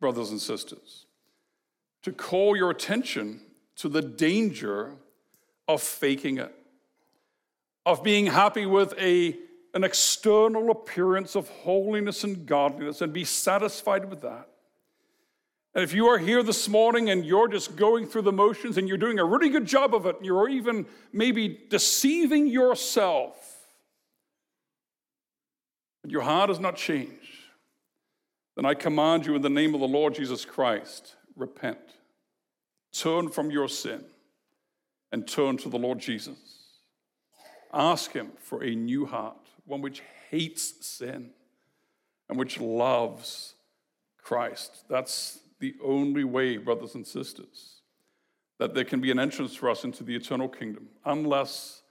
brothers 0.00 0.30
and 0.30 0.40
sisters, 0.40 1.06
to 2.02 2.12
call 2.12 2.56
your 2.56 2.70
attention 2.70 3.40
to 3.76 3.88
the 3.88 4.02
danger 4.02 4.92
of 5.68 5.82
faking 5.82 6.38
it, 6.38 6.54
of 7.86 8.02
being 8.02 8.26
happy 8.26 8.66
with 8.66 8.94
a, 8.98 9.36
an 9.74 9.84
external 9.84 10.70
appearance 10.70 11.34
of 11.34 11.48
holiness 11.48 12.24
and 12.24 12.46
godliness 12.46 13.00
and 13.00 13.12
be 13.12 13.24
satisfied 13.24 14.08
with 14.08 14.22
that. 14.22 14.48
And 15.74 15.82
if 15.82 15.92
you 15.92 16.06
are 16.06 16.18
here 16.18 16.42
this 16.42 16.68
morning 16.68 17.10
and 17.10 17.26
you're 17.26 17.48
just 17.48 17.74
going 17.74 18.06
through 18.06 18.22
the 18.22 18.32
motions 18.32 18.78
and 18.78 18.86
you're 18.86 18.96
doing 18.96 19.18
a 19.18 19.24
really 19.24 19.48
good 19.48 19.66
job 19.66 19.94
of 19.94 20.06
it, 20.06 20.16
and 20.16 20.24
you're 20.24 20.48
even 20.48 20.86
maybe 21.12 21.58
deceiving 21.68 22.46
yourself, 22.46 23.34
but 26.02 26.12
your 26.12 26.22
heart 26.22 26.48
has 26.48 26.60
not 26.60 26.76
changed, 26.76 27.10
then 28.56 28.64
I 28.64 28.74
command 28.74 29.26
you 29.26 29.34
in 29.34 29.42
the 29.42 29.50
name 29.50 29.74
of 29.74 29.80
the 29.80 29.88
Lord 29.88 30.14
Jesus 30.14 30.44
Christ 30.44 31.16
repent. 31.34 31.78
Turn 32.92 33.28
from 33.28 33.50
your 33.50 33.68
sin 33.68 34.04
and 35.10 35.26
turn 35.26 35.56
to 35.58 35.68
the 35.68 35.78
Lord 35.78 35.98
Jesus. 35.98 36.63
Ask 37.74 38.12
Him 38.12 38.30
for 38.38 38.62
a 38.62 38.74
new 38.74 39.04
heart, 39.04 39.48
one 39.66 39.82
which 39.82 40.00
hates 40.30 40.86
sin 40.86 41.30
and 42.28 42.38
which 42.38 42.60
loves 42.60 43.54
Christ. 44.22 44.84
That's 44.88 45.40
the 45.58 45.74
only 45.82 46.24
way, 46.24 46.56
brothers 46.56 46.94
and 46.94 47.06
sisters, 47.06 47.80
that 48.58 48.74
there 48.74 48.84
can 48.84 49.00
be 49.00 49.10
an 49.10 49.18
entrance 49.18 49.54
for 49.54 49.68
us 49.68 49.84
into 49.84 50.04
the 50.04 50.14
eternal 50.14 50.48
kingdom. 50.48 50.88
Unless 51.04 51.82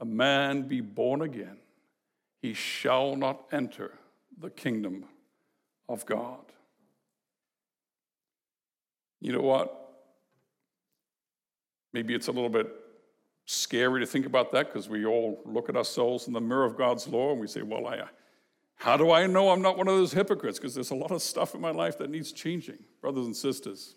a 0.00 0.04
man 0.04 0.62
be 0.62 0.80
born 0.80 1.22
again, 1.22 1.58
he 2.40 2.54
shall 2.54 3.14
not 3.14 3.44
enter 3.52 3.92
the 4.38 4.50
kingdom 4.50 5.04
of 5.88 6.06
God. 6.06 6.40
You 9.20 9.32
know 9.32 9.40
what? 9.40 9.74
Maybe 11.92 12.14
it's 12.14 12.28
a 12.28 12.32
little 12.32 12.50
bit 12.50 12.68
scary 13.46 14.00
to 14.00 14.06
think 14.06 14.26
about 14.26 14.52
that 14.52 14.66
because 14.66 14.88
we 14.88 15.06
all 15.06 15.40
look 15.44 15.68
at 15.68 15.76
ourselves 15.76 16.26
in 16.26 16.32
the 16.32 16.40
mirror 16.40 16.64
of 16.64 16.76
God's 16.76 17.08
law 17.08 17.30
and 17.30 17.40
we 17.40 17.46
say, 17.46 17.62
Well, 17.62 17.86
I, 17.86 18.02
how 18.76 18.96
do 18.96 19.10
I 19.10 19.26
know 19.26 19.50
I'm 19.50 19.62
not 19.62 19.78
one 19.78 19.88
of 19.88 19.96
those 19.96 20.12
hypocrites? 20.12 20.58
Because 20.58 20.74
there's 20.74 20.90
a 20.90 20.94
lot 20.96 21.10
of 21.10 21.22
stuff 21.22 21.54
in 21.54 21.60
my 21.60 21.70
life 21.70 21.96
that 21.98 22.10
needs 22.10 22.32
changing, 22.32 22.78
brothers 23.00 23.24
and 23.24 23.34
sisters. 23.34 23.94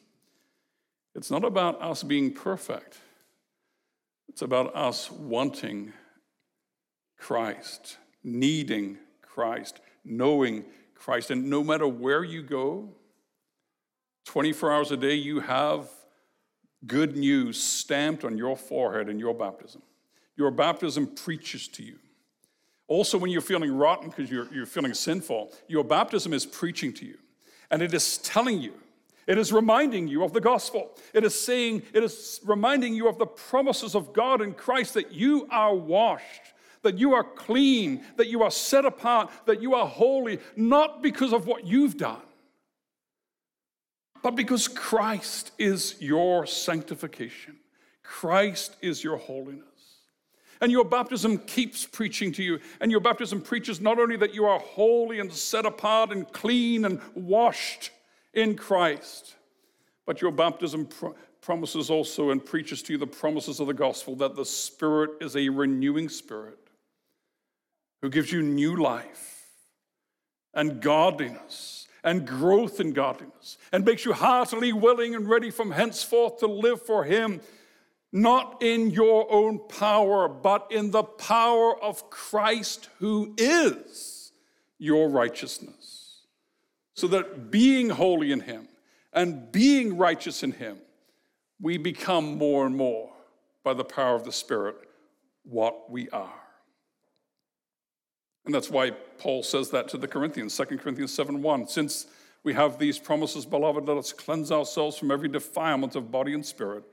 It's 1.15 1.31
not 1.31 1.43
about 1.43 1.81
us 1.81 2.03
being 2.03 2.31
perfect, 2.31 2.97
it's 4.29 4.41
about 4.41 4.73
us 4.75 5.11
wanting 5.11 5.91
Christ, 7.17 7.97
needing 8.23 8.99
Christ, 9.21 9.81
knowing 10.05 10.63
Christ. 10.95 11.31
And 11.31 11.49
no 11.49 11.63
matter 11.63 11.87
where 11.87 12.23
you 12.23 12.43
go, 12.43 12.89
24 14.25 14.71
hours 14.71 14.91
a 14.91 14.97
day, 14.97 15.15
you 15.15 15.39
have 15.39 15.89
good 16.87 17.17
news 17.17 17.61
stamped 17.61 18.23
on 18.23 18.37
your 18.37 18.55
forehead 18.55 19.09
in 19.09 19.19
your 19.19 19.33
baptism. 19.33 19.81
Your 20.35 20.51
baptism 20.51 21.07
preaches 21.07 21.67
to 21.69 21.83
you. 21.83 21.99
Also, 22.87 23.17
when 23.17 23.29
you're 23.29 23.41
feeling 23.41 23.75
rotten 23.75 24.09
because 24.09 24.31
you're, 24.31 24.47
you're 24.53 24.65
feeling 24.65 24.93
sinful, 24.93 25.51
your 25.67 25.83
baptism 25.83 26.33
is 26.33 26.45
preaching 26.45 26.91
to 26.93 27.05
you. 27.05 27.17
And 27.69 27.81
it 27.81 27.93
is 27.93 28.17
telling 28.19 28.59
you, 28.59 28.73
it 29.27 29.37
is 29.37 29.53
reminding 29.53 30.07
you 30.07 30.23
of 30.23 30.33
the 30.33 30.41
gospel. 30.41 30.89
It 31.13 31.23
is 31.23 31.39
saying, 31.39 31.83
it 31.93 32.03
is 32.03 32.39
reminding 32.43 32.95
you 32.95 33.07
of 33.07 33.19
the 33.19 33.27
promises 33.27 33.93
of 33.93 34.11
God 34.11 34.41
in 34.41 34.53
Christ 34.53 34.95
that 34.95 35.11
you 35.11 35.47
are 35.51 35.75
washed, 35.75 36.53
that 36.81 36.97
you 36.97 37.13
are 37.13 37.23
clean, 37.23 38.03
that 38.15 38.27
you 38.27 38.41
are 38.41 38.49
set 38.49 38.85
apart, 38.85 39.29
that 39.45 39.61
you 39.61 39.75
are 39.75 39.85
holy, 39.85 40.39
not 40.55 41.03
because 41.03 41.31
of 41.31 41.45
what 41.45 41.67
you've 41.67 41.97
done, 41.97 42.21
but 44.21 44.35
because 44.35 44.67
Christ 44.67 45.51
is 45.57 45.95
your 45.99 46.45
sanctification. 46.45 47.57
Christ 48.03 48.75
is 48.81 49.03
your 49.03 49.17
holiness. 49.17 49.63
And 50.61 50.71
your 50.71 50.83
baptism 50.83 51.37
keeps 51.37 51.85
preaching 51.85 52.31
to 52.33 52.43
you. 52.43 52.59
And 52.81 52.91
your 52.91 52.99
baptism 52.99 53.41
preaches 53.41 53.79
not 53.79 53.97
only 53.97 54.17
that 54.17 54.33
you 54.33 54.45
are 54.45 54.59
holy 54.59 55.19
and 55.19 55.31
set 55.31 55.65
apart 55.65 56.11
and 56.11 56.29
clean 56.33 56.85
and 56.85 56.99
washed 57.15 57.91
in 58.33 58.55
Christ, 58.55 59.35
but 60.05 60.21
your 60.21 60.31
baptism 60.31 60.85
pr- 60.87 61.09
promises 61.41 61.89
also 61.89 62.31
and 62.31 62.43
preaches 62.43 62.81
to 62.83 62.93
you 62.93 62.99
the 62.99 63.07
promises 63.07 63.59
of 63.59 63.67
the 63.67 63.73
gospel 63.73 64.15
that 64.17 64.35
the 64.35 64.45
Spirit 64.45 65.11
is 65.21 65.35
a 65.35 65.47
renewing 65.47 66.09
Spirit 66.09 66.57
who 68.01 68.09
gives 68.09 68.31
you 68.31 68.41
new 68.41 68.75
life 68.75 69.47
and 70.53 70.81
godliness 70.81 71.78
and 72.03 72.27
growth 72.27 72.79
in 72.79 72.93
godliness 72.93 73.57
and 73.71 73.85
makes 73.85 74.05
you 74.05 74.13
heartily 74.13 74.73
willing 74.73 75.15
and 75.15 75.29
ready 75.29 75.51
from 75.51 75.71
henceforth 75.71 76.39
to 76.39 76.47
live 76.47 76.81
for 76.81 77.03
Him 77.03 77.41
not 78.11 78.61
in 78.61 78.89
your 78.89 79.31
own 79.31 79.59
power, 79.67 80.27
but 80.27 80.71
in 80.71 80.91
the 80.91 81.03
power 81.03 81.81
of 81.81 82.09
Christ 82.09 82.89
who 82.99 83.33
is 83.37 84.31
your 84.77 85.09
righteousness. 85.09 86.23
So 86.95 87.07
that 87.07 87.51
being 87.51 87.89
holy 87.89 88.31
in 88.31 88.41
Him 88.41 88.67
and 89.13 89.51
being 89.51 89.97
righteous 89.97 90.43
in 90.43 90.53
Him, 90.53 90.77
we 91.61 91.77
become 91.77 92.37
more 92.37 92.65
and 92.65 92.75
more, 92.75 93.11
by 93.63 93.73
the 93.73 93.83
power 93.83 94.15
of 94.15 94.23
the 94.23 94.31
Spirit, 94.31 94.77
what 95.43 95.91
we 95.91 96.09
are. 96.09 96.38
And 98.49 98.55
that's 98.55 98.71
why 98.71 98.89
Paul 99.19 99.43
says 99.43 99.69
that 99.69 99.87
to 99.89 99.97
the 99.99 100.07
Corinthians, 100.07 100.57
2 100.57 100.79
Corinthians 100.79 101.13
7 101.13 101.39
1. 101.39 101.67
Since 101.67 102.07
we 102.43 102.55
have 102.55 102.79
these 102.79 102.97
promises, 102.97 103.45
beloved, 103.45 103.87
let 103.87 103.95
us 103.95 104.11
cleanse 104.11 104.51
ourselves 104.51 104.97
from 104.97 105.11
every 105.11 105.29
defilement 105.29 105.95
of 105.95 106.09
body 106.09 106.33
and 106.33 106.43
spirit 106.43 106.83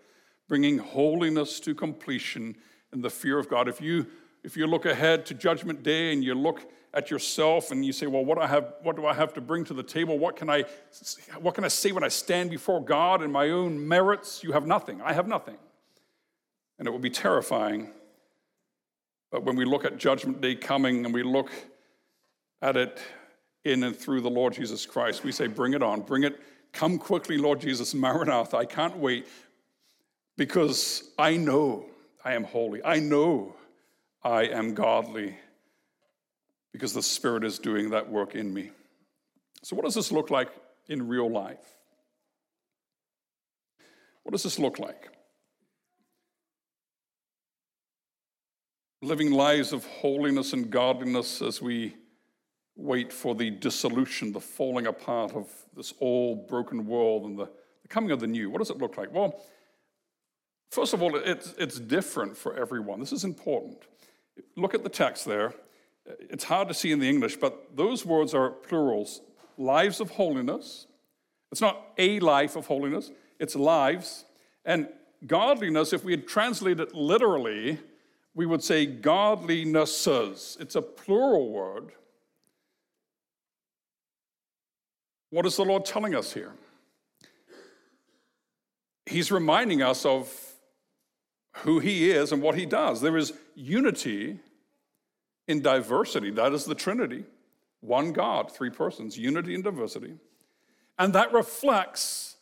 bringing 0.48 0.76
holiness 0.76 1.58
to 1.60 1.74
completion 1.74 2.56
in 2.92 3.00
the 3.00 3.08
fear 3.08 3.38
of 3.38 3.48
God. 3.48 3.68
If 3.68 3.80
you 3.80 4.06
if 4.44 4.54
you 4.54 4.66
look 4.66 4.84
ahead 4.84 5.24
to 5.24 5.34
judgment 5.34 5.82
day 5.82 6.12
and 6.12 6.22
you 6.22 6.34
look 6.34 6.60
at 6.92 7.10
yourself 7.10 7.70
and 7.70 7.82
you 7.82 7.94
say, 7.94 8.06
"Well, 8.06 8.26
what 8.26 8.36
I 8.36 8.46
have 8.46 8.74
what 8.82 8.96
do 8.96 9.06
I 9.06 9.14
have 9.14 9.32
to 9.32 9.40
bring 9.40 9.64
to 9.64 9.72
the 9.72 9.82
table? 9.82 10.18
What 10.18 10.36
can 10.36 10.50
I 10.50 10.66
what 11.40 11.54
can 11.54 11.64
I 11.64 11.68
say 11.68 11.90
when 11.90 12.04
I 12.04 12.08
stand 12.08 12.50
before 12.50 12.84
God 12.84 13.22
in 13.22 13.32
my 13.32 13.48
own 13.48 13.88
merits?" 13.88 14.44
You 14.44 14.52
have 14.52 14.66
nothing. 14.66 15.00
I 15.00 15.14
have 15.14 15.26
nothing. 15.26 15.56
And 16.78 16.86
it 16.86 16.90
will 16.90 16.98
be 16.98 17.08
terrifying. 17.08 17.94
But 19.30 19.44
when 19.44 19.56
we 19.56 19.64
look 19.64 19.84
at 19.84 19.98
judgment 19.98 20.40
day 20.40 20.54
coming 20.54 21.04
and 21.04 21.12
we 21.12 21.22
look 21.22 21.50
at 22.62 22.76
it 22.76 22.98
in 23.64 23.82
and 23.82 23.96
through 23.96 24.20
the 24.20 24.30
Lord 24.30 24.54
Jesus 24.54 24.86
Christ, 24.86 25.24
we 25.24 25.32
say, 25.32 25.46
"Bring 25.46 25.74
it 25.74 25.82
on. 25.82 26.02
Bring 26.02 26.22
it 26.24 26.40
Come 26.76 26.98
quickly, 26.98 27.38
Lord 27.38 27.62
Jesus, 27.62 27.94
Maranatha. 27.94 28.58
I 28.58 28.66
can't 28.66 28.98
wait 28.98 29.26
because 30.36 31.10
I 31.18 31.38
know 31.38 31.86
I 32.22 32.34
am 32.34 32.44
holy. 32.44 32.84
I 32.84 32.98
know 32.98 33.56
I 34.22 34.42
am 34.42 34.74
godly 34.74 35.38
because 36.74 36.92
the 36.92 37.02
Spirit 37.02 37.44
is 37.44 37.58
doing 37.58 37.88
that 37.90 38.10
work 38.10 38.34
in 38.34 38.52
me. 38.52 38.72
So, 39.62 39.74
what 39.74 39.86
does 39.86 39.94
this 39.94 40.12
look 40.12 40.30
like 40.30 40.50
in 40.86 41.08
real 41.08 41.30
life? 41.30 41.64
What 44.22 44.32
does 44.32 44.42
this 44.42 44.58
look 44.58 44.78
like? 44.78 45.15
Living 49.06 49.30
lives 49.30 49.72
of 49.72 49.86
holiness 49.86 50.52
and 50.52 50.68
godliness 50.68 51.40
as 51.40 51.62
we 51.62 51.94
wait 52.74 53.12
for 53.12 53.36
the 53.36 53.50
dissolution, 53.50 54.32
the 54.32 54.40
falling 54.40 54.86
apart 54.88 55.32
of 55.32 55.48
this 55.76 55.94
old 56.00 56.48
broken 56.48 56.86
world 56.86 57.24
and 57.24 57.38
the, 57.38 57.48
the 57.82 57.88
coming 57.88 58.10
of 58.10 58.18
the 58.18 58.26
new. 58.26 58.50
What 58.50 58.58
does 58.58 58.70
it 58.70 58.78
look 58.78 58.96
like? 58.96 59.12
Well, 59.12 59.40
First 60.70 60.92
of 60.92 61.02
all, 61.02 61.16
it's, 61.16 61.54
it's 61.58 61.78
different 61.78 62.36
for 62.36 62.54
everyone. 62.56 63.00
This 63.00 63.12
is 63.12 63.24
important. 63.24 63.78
Look 64.56 64.74
at 64.74 64.82
the 64.82 64.88
text 64.90 65.24
there. 65.24 65.54
It's 66.20 66.44
hard 66.44 66.68
to 66.68 66.74
see 66.74 66.92
in 66.92 66.98
the 66.98 67.08
English, 67.08 67.36
but 67.36 67.76
those 67.76 68.04
words 68.04 68.34
are 68.34 68.50
plurals 68.50 69.20
lives 69.58 70.00
of 70.00 70.10
holiness. 70.10 70.86
It's 71.50 71.62
not 71.62 71.80
a 71.96 72.20
life 72.20 72.56
of 72.56 72.66
holiness, 72.66 73.10
it's 73.38 73.56
lives. 73.56 74.26
And 74.64 74.88
godliness, 75.26 75.94
if 75.94 76.04
we 76.04 76.12
had 76.12 76.26
translated 76.26 76.80
it 76.88 76.94
literally, 76.94 77.78
we 78.36 78.44
would 78.44 78.62
say 78.62 78.86
godlinesses. 78.86 80.58
It's 80.60 80.76
a 80.76 80.82
plural 80.82 81.50
word. 81.50 81.90
What 85.30 85.46
is 85.46 85.56
the 85.56 85.64
Lord 85.64 85.86
telling 85.86 86.14
us 86.14 86.34
here? 86.34 86.52
He's 89.06 89.32
reminding 89.32 89.80
us 89.80 90.04
of 90.04 90.30
who 91.56 91.78
He 91.78 92.10
is 92.10 92.30
and 92.30 92.42
what 92.42 92.56
He 92.56 92.66
does. 92.66 93.00
There 93.00 93.16
is 93.16 93.32
unity 93.54 94.38
in 95.48 95.62
diversity. 95.62 96.30
That 96.30 96.52
is 96.52 96.66
the 96.66 96.74
Trinity. 96.74 97.24
One 97.80 98.12
God, 98.12 98.52
three 98.52 98.70
persons, 98.70 99.16
unity 99.16 99.54
and 99.54 99.64
diversity. 99.64 100.14
And 100.98 101.14
that 101.14 101.32
reflects 101.32 102.35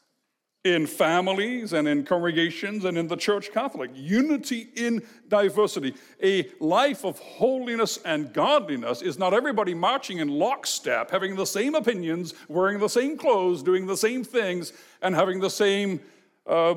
in 0.65 0.87
families 0.87 1.75
and 1.75 1.87
in 1.87 2.05
congregations 2.05 2.87
and 2.87 2.97
in 2.97 3.07
the 3.07 3.17
church 3.17 3.53
Catholic. 3.53 3.91
Unity 3.95 4.69
in 4.77 5.03
diversity. 5.29 5.95
A 6.23 6.51
life 6.59 7.05
of 7.05 7.19
holiness 7.19 7.99
and 8.07 8.33
godliness 8.33 9.03
is 9.03 9.19
not 9.19 9.35
everybody 9.35 9.75
marching 9.75 10.19
in 10.19 10.29
lockstep, 10.29 11.11
having 11.11 11.37
the 11.37 11.45
same 11.45 11.75
opinions, 11.75 12.33
wearing 12.49 12.79
the 12.79 12.89
same 12.89 13.19
clothes, 13.19 13.63
doing 13.63 13.87
the 13.87 13.97
same 13.97 14.25
things, 14.25 14.73
and 15.03 15.15
having 15.15 15.39
the 15.39 15.51
same 15.51 16.01
uh, 16.47 16.75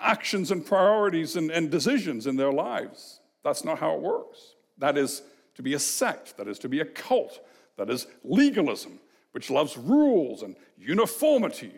actions 0.00 0.50
and 0.50 0.64
priorities 0.64 1.36
and, 1.36 1.50
and 1.50 1.70
decisions 1.70 2.26
in 2.26 2.36
their 2.36 2.52
lives. 2.52 3.20
That's 3.44 3.62
not 3.62 3.78
how 3.78 3.94
it 3.94 4.00
works. 4.00 4.54
That 4.78 4.96
is 4.96 5.20
to 5.56 5.62
be 5.62 5.74
a 5.74 5.78
sect, 5.78 6.38
that 6.38 6.48
is 6.48 6.58
to 6.60 6.68
be 6.68 6.80
a 6.80 6.84
cult, 6.86 7.40
that 7.76 7.90
is 7.90 8.06
legalism, 8.24 9.00
which 9.32 9.50
loves 9.50 9.76
rules 9.76 10.42
and 10.42 10.56
uniformity 10.78 11.72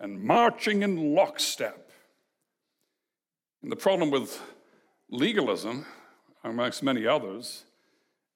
and 0.00 0.20
marching 0.22 0.82
in 0.82 1.14
lockstep. 1.14 1.90
And 3.62 3.70
the 3.70 3.76
problem 3.76 4.10
with 4.10 4.40
legalism, 5.10 5.84
amongst 6.42 6.82
many 6.82 7.06
others, 7.06 7.64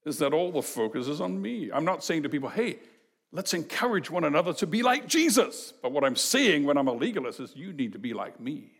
is 0.04 0.18
that 0.18 0.34
all 0.34 0.52
the 0.52 0.62
focus 0.62 1.08
is 1.08 1.20
on 1.20 1.40
me. 1.40 1.70
I'm 1.72 1.84
not 1.84 2.04
saying 2.04 2.24
to 2.24 2.28
people, 2.28 2.50
hey, 2.50 2.78
let's 3.32 3.54
encourage 3.54 4.10
one 4.10 4.24
another 4.24 4.52
to 4.54 4.66
be 4.66 4.82
like 4.82 5.06
Jesus. 5.06 5.72
But 5.82 5.92
what 5.92 6.04
I'm 6.04 6.16
saying 6.16 6.64
when 6.64 6.76
I'm 6.76 6.88
a 6.88 6.92
legalist 6.92 7.40
is, 7.40 7.56
you 7.56 7.72
need 7.72 7.92
to 7.94 7.98
be 7.98 8.12
like 8.12 8.38
me. 8.38 8.72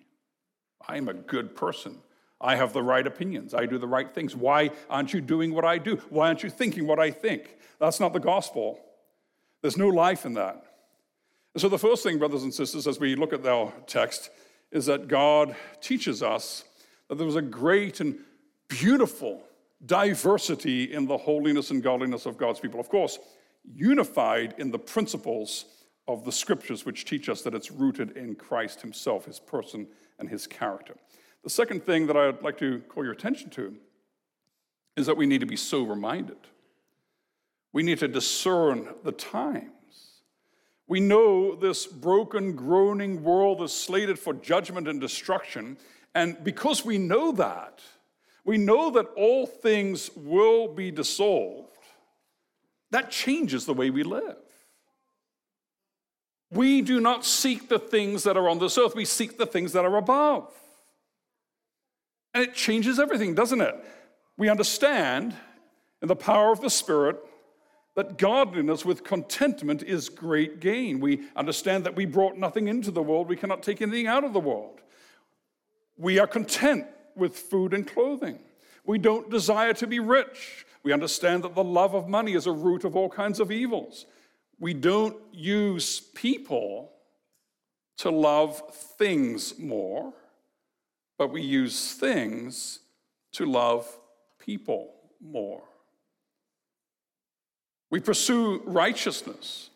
I'm 0.86 1.08
a 1.08 1.14
good 1.14 1.56
person. 1.56 1.96
I 2.38 2.56
have 2.56 2.74
the 2.74 2.82
right 2.82 3.06
opinions. 3.06 3.54
I 3.54 3.64
do 3.64 3.78
the 3.78 3.86
right 3.86 4.12
things. 4.12 4.36
Why 4.36 4.70
aren't 4.90 5.14
you 5.14 5.22
doing 5.22 5.54
what 5.54 5.64
I 5.64 5.78
do? 5.78 5.96
Why 6.10 6.28
aren't 6.28 6.42
you 6.42 6.50
thinking 6.50 6.86
what 6.86 6.98
I 6.98 7.10
think? 7.10 7.56
That's 7.80 8.00
not 8.00 8.12
the 8.12 8.20
gospel. 8.20 8.78
There's 9.62 9.78
no 9.78 9.88
life 9.88 10.26
in 10.26 10.34
that. 10.34 10.73
And 11.54 11.60
so, 11.60 11.68
the 11.68 11.78
first 11.78 12.02
thing, 12.02 12.18
brothers 12.18 12.42
and 12.42 12.52
sisters, 12.52 12.86
as 12.86 12.98
we 12.98 13.14
look 13.14 13.32
at 13.32 13.46
our 13.46 13.72
text, 13.86 14.30
is 14.72 14.86
that 14.86 15.08
God 15.08 15.54
teaches 15.80 16.22
us 16.22 16.64
that 17.08 17.14
there 17.16 17.26
was 17.26 17.36
a 17.36 17.42
great 17.42 18.00
and 18.00 18.18
beautiful 18.68 19.42
diversity 19.86 20.92
in 20.92 21.06
the 21.06 21.16
holiness 21.16 21.70
and 21.70 21.82
godliness 21.82 22.26
of 22.26 22.36
God's 22.36 22.58
people. 22.58 22.80
Of 22.80 22.88
course, 22.88 23.18
unified 23.72 24.54
in 24.58 24.70
the 24.70 24.78
principles 24.78 25.66
of 26.08 26.24
the 26.24 26.32
scriptures, 26.32 26.84
which 26.84 27.04
teach 27.04 27.28
us 27.28 27.42
that 27.42 27.54
it's 27.54 27.70
rooted 27.70 28.16
in 28.16 28.34
Christ 28.34 28.80
Himself, 28.80 29.26
His 29.26 29.38
person, 29.38 29.86
and 30.18 30.28
His 30.28 30.46
character. 30.46 30.94
The 31.44 31.50
second 31.50 31.84
thing 31.84 32.06
that 32.08 32.16
I'd 32.16 32.42
like 32.42 32.58
to 32.58 32.80
call 32.88 33.04
your 33.04 33.12
attention 33.12 33.50
to 33.50 33.74
is 34.96 35.06
that 35.06 35.16
we 35.16 35.26
need 35.26 35.40
to 35.40 35.46
be 35.46 35.56
sober 35.56 35.94
minded. 35.94 36.36
We 37.72 37.82
need 37.82 37.98
to 37.98 38.08
discern 38.08 38.88
the 39.02 39.12
time. 39.12 39.72
We 40.86 41.00
know 41.00 41.54
this 41.54 41.86
broken, 41.86 42.54
groaning 42.54 43.22
world 43.22 43.62
is 43.62 43.72
slated 43.72 44.18
for 44.18 44.34
judgment 44.34 44.86
and 44.86 45.00
destruction. 45.00 45.78
And 46.14 46.42
because 46.44 46.84
we 46.84 46.98
know 46.98 47.32
that, 47.32 47.80
we 48.44 48.58
know 48.58 48.90
that 48.90 49.06
all 49.16 49.46
things 49.46 50.10
will 50.14 50.68
be 50.68 50.90
dissolved, 50.90 51.70
that 52.90 53.10
changes 53.10 53.64
the 53.64 53.74
way 53.74 53.90
we 53.90 54.02
live. 54.02 54.36
We 56.50 56.82
do 56.82 57.00
not 57.00 57.24
seek 57.24 57.68
the 57.68 57.78
things 57.78 58.22
that 58.24 58.36
are 58.36 58.48
on 58.48 58.58
this 58.58 58.78
earth, 58.78 58.94
we 58.94 59.06
seek 59.06 59.38
the 59.38 59.46
things 59.46 59.72
that 59.72 59.84
are 59.84 59.96
above. 59.96 60.52
And 62.34 62.44
it 62.44 62.54
changes 62.54 63.00
everything, 63.00 63.34
doesn't 63.34 63.60
it? 63.60 63.74
We 64.36 64.48
understand 64.48 65.34
in 66.02 66.08
the 66.08 66.16
power 66.16 66.52
of 66.52 66.60
the 66.60 66.70
Spirit 66.70 67.16
that 67.94 68.18
godliness 68.18 68.84
with 68.84 69.04
contentment 69.04 69.82
is 69.82 70.08
great 70.08 70.60
gain. 70.60 71.00
We 71.00 71.22
understand 71.36 71.84
that 71.84 71.94
we 71.94 72.06
brought 72.06 72.36
nothing 72.36 72.68
into 72.68 72.90
the 72.90 73.02
world, 73.02 73.28
we 73.28 73.36
cannot 73.36 73.62
take 73.62 73.80
anything 73.80 74.06
out 74.06 74.24
of 74.24 74.32
the 74.32 74.40
world. 74.40 74.80
We 75.96 76.18
are 76.18 76.26
content 76.26 76.86
with 77.14 77.36
food 77.36 77.72
and 77.72 77.86
clothing. 77.86 78.40
We 78.84 78.98
don't 78.98 79.30
desire 79.30 79.72
to 79.74 79.86
be 79.86 80.00
rich. 80.00 80.66
We 80.82 80.92
understand 80.92 81.44
that 81.44 81.54
the 81.54 81.64
love 81.64 81.94
of 81.94 82.08
money 82.08 82.34
is 82.34 82.46
a 82.46 82.52
root 82.52 82.84
of 82.84 82.96
all 82.96 83.08
kinds 83.08 83.40
of 83.40 83.50
evils. 83.50 84.06
We 84.58 84.74
don't 84.74 85.16
use 85.32 86.00
people 86.00 86.92
to 87.98 88.10
love 88.10 88.60
things 88.98 89.58
more, 89.58 90.12
but 91.16 91.30
we 91.30 91.42
use 91.42 91.94
things 91.94 92.80
to 93.32 93.46
love 93.46 93.86
people 94.38 94.94
more. 95.20 95.62
We 97.94 98.00
pursue 98.00 98.60
righteousness, 98.64 99.70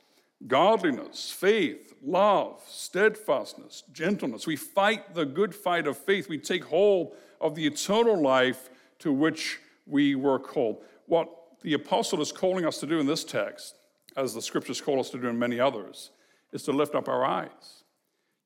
godliness, 0.45 1.31
faith, 1.31 1.95
love, 2.03 2.61
steadfastness, 2.67 3.85
gentleness. 3.93 4.45
We 4.45 4.57
fight 4.57 5.15
the 5.15 5.25
good 5.25 5.55
fight 5.55 5.87
of 5.87 5.97
faith. 5.97 6.29
We 6.29 6.37
take 6.37 6.65
hold 6.65 7.15
of 7.41 7.55
the 7.55 7.65
eternal 7.65 8.21
life 8.21 8.71
to 8.99 9.13
which 9.13 9.61
we 9.87 10.17
were 10.17 10.41
called. 10.41 10.83
What 11.07 11.29
the 11.63 11.75
apostle 11.75 12.21
is 12.21 12.33
calling 12.33 12.67
us 12.67 12.81
to 12.81 12.89
do 12.89 12.99
in 12.99 13.07
this 13.07 13.23
text, 13.23 13.77
as 14.17 14.35
the 14.35 14.43
scriptures 14.43 14.81
call 14.81 14.99
us 14.99 15.11
to 15.11 15.19
do 15.19 15.29
in 15.29 15.39
many 15.39 15.61
others, 15.61 16.11
is 16.53 16.65
to 16.65 16.73
lift 16.73 16.97
up 16.97 17.09
our 17.09 17.25
eyes. 17.25 17.85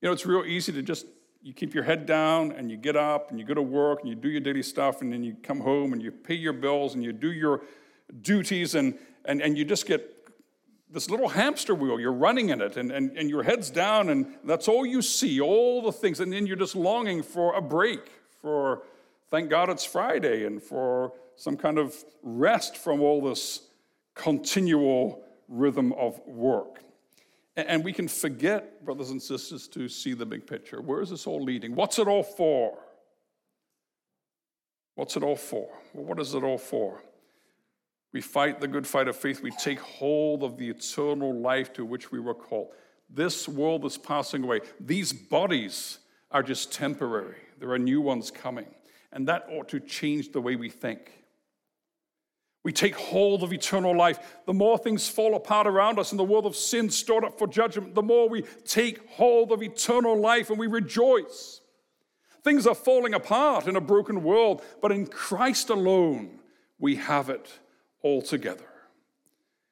You 0.01 0.09
know, 0.09 0.13
it's 0.13 0.27
real 0.27 0.45
easy 0.45 0.71
to 0.71 0.83
just 0.83 1.07
you 1.41 1.51
keep 1.51 1.73
your 1.73 1.83
head 1.83 2.05
down 2.05 2.51
and 2.51 2.69
you 2.69 2.77
get 2.77 2.95
up 2.95 3.31
and 3.31 3.39
you 3.39 3.45
go 3.47 3.55
to 3.55 3.63
work 3.63 4.01
and 4.01 4.09
you 4.09 4.13
do 4.13 4.29
your 4.29 4.41
daily 4.41 4.61
stuff 4.61 5.01
and 5.01 5.11
then 5.11 5.23
you 5.23 5.35
come 5.41 5.61
home 5.61 5.93
and 5.93 6.01
you 6.03 6.11
pay 6.11 6.35
your 6.35 6.53
bills 6.53 6.93
and 6.93 7.03
you 7.03 7.11
do 7.11 7.31
your 7.31 7.63
duties 8.21 8.75
and 8.75 8.99
and, 9.25 9.41
and 9.41 9.57
you 9.57 9.65
just 9.65 9.85
get 9.85 10.09
this 10.89 11.09
little 11.09 11.29
hamster 11.29 11.73
wheel, 11.73 11.99
you're 11.99 12.13
running 12.13 12.49
in 12.49 12.61
it, 12.61 12.77
and, 12.77 12.91
and, 12.91 13.17
and 13.17 13.29
your 13.29 13.41
head's 13.41 13.71
down, 13.71 14.09
and 14.09 14.35
that's 14.43 14.67
all 14.67 14.85
you 14.85 15.01
see, 15.01 15.41
all 15.41 15.81
the 15.81 15.91
things. 15.91 16.19
And 16.19 16.31
then 16.31 16.45
you're 16.45 16.55
just 16.55 16.75
longing 16.75 17.23
for 17.23 17.55
a 17.55 17.61
break, 17.61 18.11
for 18.41 18.83
thank 19.31 19.49
God 19.49 19.69
it's 19.69 19.83
Friday, 19.83 20.45
and 20.45 20.61
for 20.61 21.13
some 21.35 21.57
kind 21.57 21.79
of 21.79 21.95
rest 22.21 22.77
from 22.77 23.01
all 23.01 23.21
this 23.21 23.67
continual 24.13 25.23
rhythm 25.47 25.93
of 25.93 26.19
work. 26.27 26.83
And 27.55 27.83
we 27.83 27.93
can 27.93 28.07
forget, 28.07 28.83
brothers 28.83 29.11
and 29.11 29.21
sisters, 29.21 29.67
to 29.69 29.87
see 29.87 30.13
the 30.13 30.25
big 30.25 30.47
picture. 30.47 30.81
Where 30.81 31.01
is 31.01 31.11
this 31.11 31.27
all 31.27 31.43
leading? 31.43 31.75
What's 31.75 31.99
it 31.99 32.07
all 32.07 32.23
for? 32.23 32.79
What's 34.95 35.17
it 35.17 35.23
all 35.23 35.35
for? 35.35 35.69
What 35.93 36.19
is 36.19 36.33
it 36.33 36.43
all 36.43 36.57
for? 36.57 37.01
We 38.13 38.21
fight 38.21 38.61
the 38.61 38.67
good 38.67 38.85
fight 38.85 39.07
of 39.07 39.15
faith. 39.15 39.41
We 39.41 39.51
take 39.51 39.79
hold 39.79 40.43
of 40.43 40.57
the 40.57 40.69
eternal 40.69 41.35
life 41.35 41.73
to 41.73 41.83
which 41.83 42.11
we 42.11 42.19
were 42.19 42.35
called. 42.35 42.69
This 43.09 43.47
world 43.47 43.83
is 43.85 43.97
passing 43.97 44.43
away. 44.43 44.61
These 44.79 45.11
bodies 45.11 45.97
are 46.31 46.43
just 46.43 46.71
temporary. 46.71 47.37
There 47.59 47.71
are 47.71 47.79
new 47.79 48.01
ones 48.01 48.29
coming. 48.29 48.67
And 49.11 49.27
that 49.27 49.47
ought 49.49 49.67
to 49.69 49.79
change 49.79 50.31
the 50.31 50.41
way 50.41 50.55
we 50.55 50.69
think. 50.69 51.11
We 52.63 52.71
take 52.71 52.95
hold 52.95 53.43
of 53.43 53.51
eternal 53.51 53.95
life. 53.95 54.37
The 54.45 54.53
more 54.53 54.77
things 54.77 55.09
fall 55.09 55.35
apart 55.35 55.67
around 55.67 55.99
us 55.99 56.11
in 56.11 56.17
the 56.17 56.23
world 56.23 56.45
of 56.45 56.55
sin 56.55 56.89
stored 56.89 57.25
up 57.25 57.37
for 57.37 57.47
judgment, 57.47 57.93
the 57.93 58.01
more 58.01 58.29
we 58.29 58.43
take 58.63 59.09
hold 59.09 59.51
of 59.51 59.61
eternal 59.61 60.17
life 60.17 60.49
and 60.49 60.57
we 60.57 60.67
rejoice. 60.67 61.61
Things 62.43 62.65
are 62.67 62.75
falling 62.75 63.13
apart 63.13 63.67
in 63.67 63.75
a 63.75 63.81
broken 63.81 64.23
world, 64.23 64.61
but 64.81 64.91
in 64.91 65.07
Christ 65.07 65.69
alone 65.69 66.39
we 66.79 66.95
have 66.95 67.29
it 67.29 67.59
altogether. 68.03 68.65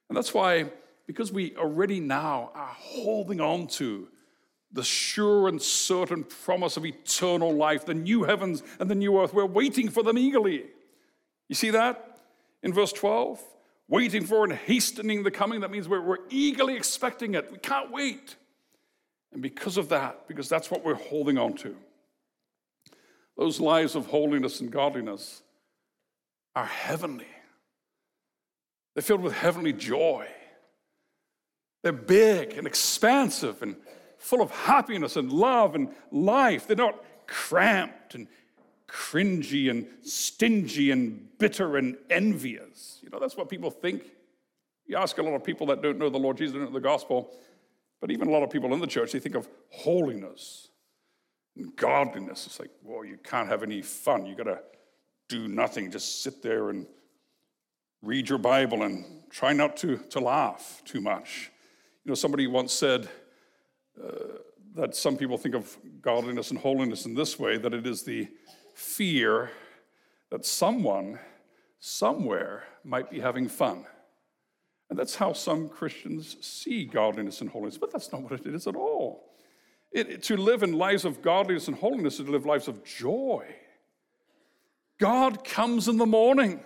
And 0.10 0.18
that's 0.18 0.34
why, 0.34 0.66
because 1.08 1.32
we 1.32 1.56
already 1.56 2.00
now 2.00 2.52
are 2.54 2.76
holding 2.78 3.40
on 3.42 3.68
to 3.68 4.08
the 4.74 4.84
sure 4.84 5.48
and 5.48 5.62
certain 5.62 6.24
promise 6.24 6.78
of 6.78 6.86
eternal 6.86 7.54
life, 7.54 7.86
the 7.86 7.94
new 7.94 8.24
heavens 8.24 8.64
and 8.80 8.90
the 8.90 8.96
new 8.96 9.22
earth, 9.22 9.34
we're 9.34 9.46
waiting 9.46 9.90
for 9.90 10.04
them 10.04 10.18
eagerly. 10.18 10.66
You 11.50 11.56
see 11.56 11.72
that 11.72 12.20
in 12.64 12.74
verse 12.74 12.94
12? 12.94 13.42
Waiting 13.90 14.24
for 14.24 14.46
and 14.46 14.54
hastening 14.54 15.24
the 15.24 15.32
coming. 15.32 15.60
That 15.62 15.72
means 15.72 15.90
we're, 15.90 16.02
we're 16.02 16.26
eagerly 16.30 16.78
expecting 16.78 17.36
it. 17.36 17.52
We 17.52 17.58
can't 17.58 17.92
wait. 17.92 18.38
And 19.34 19.42
because 19.42 19.78
of 19.78 19.90
that, 19.90 20.28
because 20.28 20.48
that's 20.48 20.72
what 20.72 20.84
we're 20.84 20.96
holding 20.96 21.38
on 21.38 21.54
to, 21.56 21.76
those 23.38 23.60
lives 23.60 23.96
of 23.96 24.08
holiness 24.08 24.62
and 24.62 24.72
godliness 24.72 25.42
are 26.56 26.66
heavenly. 26.66 27.28
They're 28.94 29.02
filled 29.02 29.22
with 29.22 29.34
heavenly 29.34 29.74
joy. 29.74 30.28
They're 31.84 31.92
big 31.92 32.58
and 32.58 32.68
expansive 32.68 33.62
and 33.64 33.76
full 34.18 34.42
of 34.42 34.52
happiness 34.52 35.16
and 35.16 35.32
love 35.32 35.76
and 35.76 35.90
life. 36.12 36.68
They're 36.68 36.76
not 36.76 37.04
cramped 37.28 38.16
and 38.16 38.28
cringy 38.88 39.70
and 39.70 39.88
stingy 40.04 40.92
and 40.92 41.28
bitter 41.40 41.78
and 41.78 41.98
envious. 42.10 43.00
You 43.02 43.10
know, 43.10 43.20
that's 43.20 43.38
what 43.38 43.50
people 43.50 43.72
think. 43.72 44.04
You 44.86 44.98
ask 44.98 45.18
a 45.18 45.24
lot 45.24 45.34
of 45.34 45.44
people 45.44 45.66
that 45.68 45.82
don't 45.82 45.98
know 45.98 46.10
the 46.10 46.20
Lord 46.20 46.38
Jesus, 46.38 46.54
don't 46.54 46.66
know 46.66 46.72
the 46.72 46.82
gospel, 46.82 47.32
but 48.02 48.12
even 48.12 48.28
a 48.28 48.32
lot 48.32 48.44
of 48.44 48.50
people 48.50 48.74
in 48.74 48.80
the 48.80 48.88
church, 48.88 49.14
they 49.14 49.20
think 49.20 49.36
of 49.36 49.48
holiness 49.70 50.68
and 51.56 51.76
godliness. 51.76 52.46
It's 52.46 52.60
like, 52.60 52.72
well, 52.84 53.06
you 53.06 53.18
can't 53.24 53.48
have 53.48 53.64
any 53.64 53.82
fun. 53.82 54.26
You 54.26 54.36
got 54.36 54.44
to 54.44 54.60
do 55.30 55.48
nothing, 55.48 55.90
just 55.90 56.22
sit 56.22 56.42
there 56.42 56.70
and 56.70 56.86
read 58.02 58.30
your 58.30 58.38
Bible 58.38 58.84
and 58.84 59.06
try 59.30 59.54
not 59.54 59.78
to, 59.78 59.98
to 60.10 60.20
laugh 60.20 60.82
too 60.86 61.02
much. 61.02 61.52
You 62.04 62.10
know, 62.10 62.16
somebody 62.16 62.48
once 62.48 62.74
said 62.74 63.08
uh, 64.02 64.10
that 64.76 64.96
some 64.96 65.18
people 65.18 65.38
think 65.38 65.56
of 65.56 65.78
godliness 66.02 66.50
and 66.50 66.60
holiness 66.60 67.06
in 67.06 67.14
this 67.14 67.38
way 67.38 67.58
that 67.58 67.74
it 67.74 67.86
is 67.86 68.04
the 68.04 68.28
fear 68.74 69.52
that 70.30 70.46
someone 70.46 71.20
somewhere 71.80 72.64
might 72.84 73.10
be 73.12 73.20
having 73.20 73.48
fun. 73.48 73.86
And 74.90 74.98
that's 74.98 75.16
how 75.16 75.34
some 75.34 75.70
Christians 75.70 76.38
see 76.42 76.86
godliness 76.86 77.42
and 77.42 77.50
holiness, 77.50 77.78
but 77.78 77.92
that's 77.92 78.12
not 78.12 78.24
what 78.24 78.34
it 78.34 78.48
is 78.48 78.68
at 78.68 78.76
all. 78.76 79.30
It, 79.92 80.24
to 80.24 80.38
live 80.38 80.64
in 80.64 80.74
lives 80.74 81.06
of 81.06 81.22
godliness 81.22 81.68
and 81.68 81.78
holiness 81.78 82.20
is 82.20 82.26
to 82.26 82.32
live 82.32 82.46
lives 82.46 82.68
of 82.68 82.84
joy. 82.84 83.46
God 85.00 85.44
comes 85.44 85.88
in 85.88 85.98
the 85.98 86.06
morning. 86.06 86.62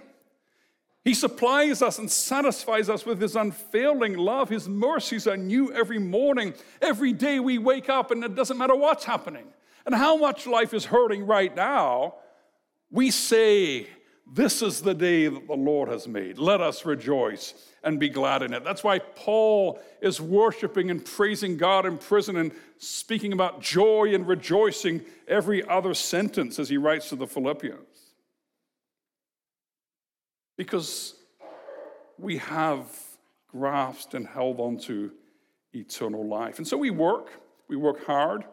He 1.05 1.13
supplies 1.13 1.83
us 1.83 1.99
and 1.99 2.09
satisfies 2.09 2.89
us 2.89 3.05
with 3.05 3.21
His 3.21 3.35
unfailing 3.35 4.17
love. 4.17 4.49
His 4.49 4.67
mercies 4.67 5.27
are 5.27 5.37
new 5.37 5.71
every 5.71 5.99
morning. 5.99 6.55
Every 6.81 7.13
day 7.13 7.39
we 7.39 7.59
wake 7.59 7.89
up, 7.89 8.09
and 8.09 8.23
it 8.23 8.33
doesn't 8.33 8.57
matter 8.57 8.75
what's 8.75 9.05
happening 9.05 9.45
and 9.85 9.93
how 9.93 10.17
much 10.17 10.47
life 10.47 10.73
is 10.73 10.85
hurting 10.85 11.27
right 11.27 11.55
now. 11.55 12.15
We 12.89 13.11
say, 13.11 13.85
This 14.25 14.63
is 14.63 14.81
the 14.81 14.95
day 14.95 15.27
that 15.27 15.45
the 15.45 15.53
Lord 15.53 15.89
has 15.89 16.07
made. 16.07 16.39
Let 16.39 16.59
us 16.59 16.85
rejoice 16.85 17.53
and 17.83 17.99
be 17.99 18.09
glad 18.09 18.41
in 18.41 18.51
it. 18.51 18.63
That's 18.63 18.83
why 18.83 18.97
Paul 18.97 19.79
is 20.01 20.19
worshiping 20.19 20.89
and 20.89 21.05
praising 21.05 21.55
God 21.55 21.85
in 21.85 21.99
prison 21.99 22.35
and 22.35 22.51
speaking 22.79 23.31
about 23.31 23.61
joy 23.61 24.15
and 24.15 24.27
rejoicing 24.27 25.01
every 25.27 25.63
other 25.67 25.93
sentence 25.93 26.57
as 26.57 26.67
he 26.67 26.77
writes 26.77 27.09
to 27.09 27.15
the 27.15 27.27
Philippians 27.27 27.94
because 30.57 31.15
we 32.17 32.37
have 32.37 32.87
grasped 33.47 34.13
and 34.13 34.27
held 34.27 34.59
on 34.59 34.77
to 34.77 35.11
eternal 35.73 36.25
life. 36.25 36.57
And 36.57 36.67
so 36.67 36.77
we 36.77 36.89
work, 36.89 37.29
we 37.67 37.75
work 37.75 38.05
hard, 38.05 38.45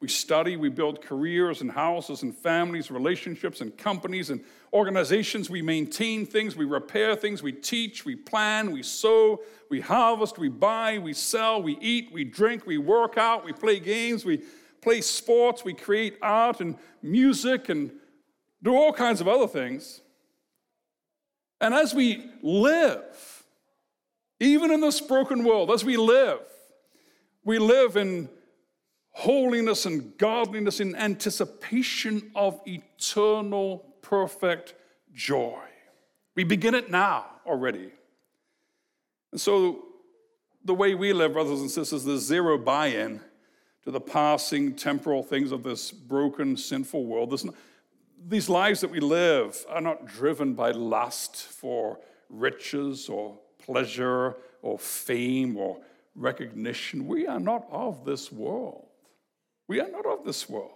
we 0.00 0.08
study, 0.08 0.56
we 0.56 0.70
build 0.70 1.02
careers 1.02 1.60
and 1.60 1.70
houses 1.70 2.22
and 2.22 2.34
families, 2.34 2.90
relationships 2.90 3.60
and 3.60 3.76
companies 3.76 4.30
and 4.30 4.42
organizations. 4.72 5.50
We 5.50 5.60
maintain 5.60 6.24
things, 6.24 6.56
we 6.56 6.64
repair 6.64 7.14
things, 7.14 7.42
we 7.42 7.52
teach, 7.52 8.06
we 8.06 8.16
plan, 8.16 8.70
we 8.70 8.82
sow, 8.82 9.40
we 9.68 9.80
harvest, 9.80 10.38
we 10.38 10.48
buy, 10.48 10.96
we 10.98 11.12
sell, 11.12 11.62
we 11.62 11.76
eat, 11.80 12.10
we 12.12 12.24
drink, 12.24 12.66
we 12.66 12.78
work 12.78 13.18
out, 13.18 13.44
we 13.44 13.52
play 13.52 13.78
games, 13.78 14.24
we 14.24 14.42
play 14.80 15.02
sports, 15.02 15.64
we 15.64 15.74
create 15.74 16.16
art 16.22 16.60
and 16.60 16.78
music 17.02 17.68
and 17.68 17.90
do 18.62 18.74
all 18.74 18.94
kinds 18.94 19.20
of 19.20 19.28
other 19.28 19.46
things. 19.46 20.00
And 21.60 21.74
as 21.74 21.94
we 21.94 22.24
live, 22.42 23.44
even 24.38 24.70
in 24.70 24.80
this 24.80 25.00
broken 25.00 25.44
world, 25.44 25.70
as 25.70 25.84
we 25.84 25.96
live, 25.96 26.40
we 27.44 27.58
live 27.58 27.96
in 27.96 28.28
holiness 29.12 29.86
and 29.86 30.16
godliness 30.16 30.80
in 30.80 30.96
anticipation 30.96 32.30
of 32.34 32.60
eternal 32.66 33.84
perfect 34.02 34.74
joy. 35.12 35.60
We 36.34 36.44
begin 36.44 36.74
it 36.74 36.90
now 36.90 37.26
already. 37.46 37.92
And 39.32 39.40
so, 39.40 39.84
the 40.64 40.74
way 40.74 40.94
we 40.94 41.12
live, 41.12 41.32
brothers 41.32 41.60
and 41.60 41.70
sisters, 41.70 42.04
there's 42.04 42.20
zero 42.20 42.58
buy 42.58 42.88
in 42.88 43.20
to 43.84 43.90
the 43.90 44.00
passing 44.00 44.74
temporal 44.74 45.22
things 45.22 45.52
of 45.52 45.62
this 45.62 45.90
broken, 45.90 46.56
sinful 46.56 47.04
world. 47.04 47.30
There's 47.30 47.46
these 48.28 48.48
lives 48.48 48.80
that 48.80 48.90
we 48.90 49.00
live 49.00 49.64
are 49.68 49.80
not 49.80 50.06
driven 50.06 50.54
by 50.54 50.72
lust 50.72 51.36
for 51.36 51.98
riches 52.28 53.08
or 53.08 53.38
pleasure 53.58 54.36
or 54.62 54.78
fame 54.78 55.56
or 55.56 55.78
recognition. 56.14 57.06
We 57.06 57.26
are 57.26 57.40
not 57.40 57.66
of 57.70 58.04
this 58.04 58.30
world. 58.30 58.86
We 59.68 59.80
are 59.80 59.90
not 59.90 60.06
of 60.06 60.24
this 60.24 60.48
world. 60.48 60.72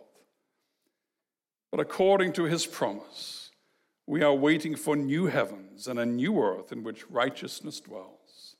But 1.71 1.81
according 1.81 2.33
to 2.35 2.45
his 2.45 2.67
promise, 2.67 3.51
we 4.07 4.23
are 4.23 4.35
waiting 4.35 4.77
for 4.77 4.97
new 4.97 5.27
heavens 5.27 5.89
and 5.89 5.99
a 5.99 6.07
new 6.07 6.41
earth 6.41 6.73
in 6.73 6.83
which 6.83 7.11
righteousness 7.11 7.81
dwells. 7.81 8.57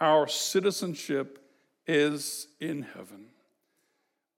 Our 0.00 0.28
citizenship 0.28 1.38
is 1.86 2.48
in 2.60 2.82
heaven. 2.82 3.26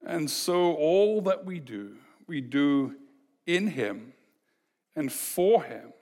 And 0.05 0.29
so 0.29 0.73
all 0.75 1.21
that 1.21 1.45
we 1.45 1.59
do, 1.59 1.97
we 2.27 2.41
do 2.41 2.95
in 3.47 3.67
Him 3.67 4.13
and 4.95 5.11
for 5.11 5.63
Him 5.63 5.93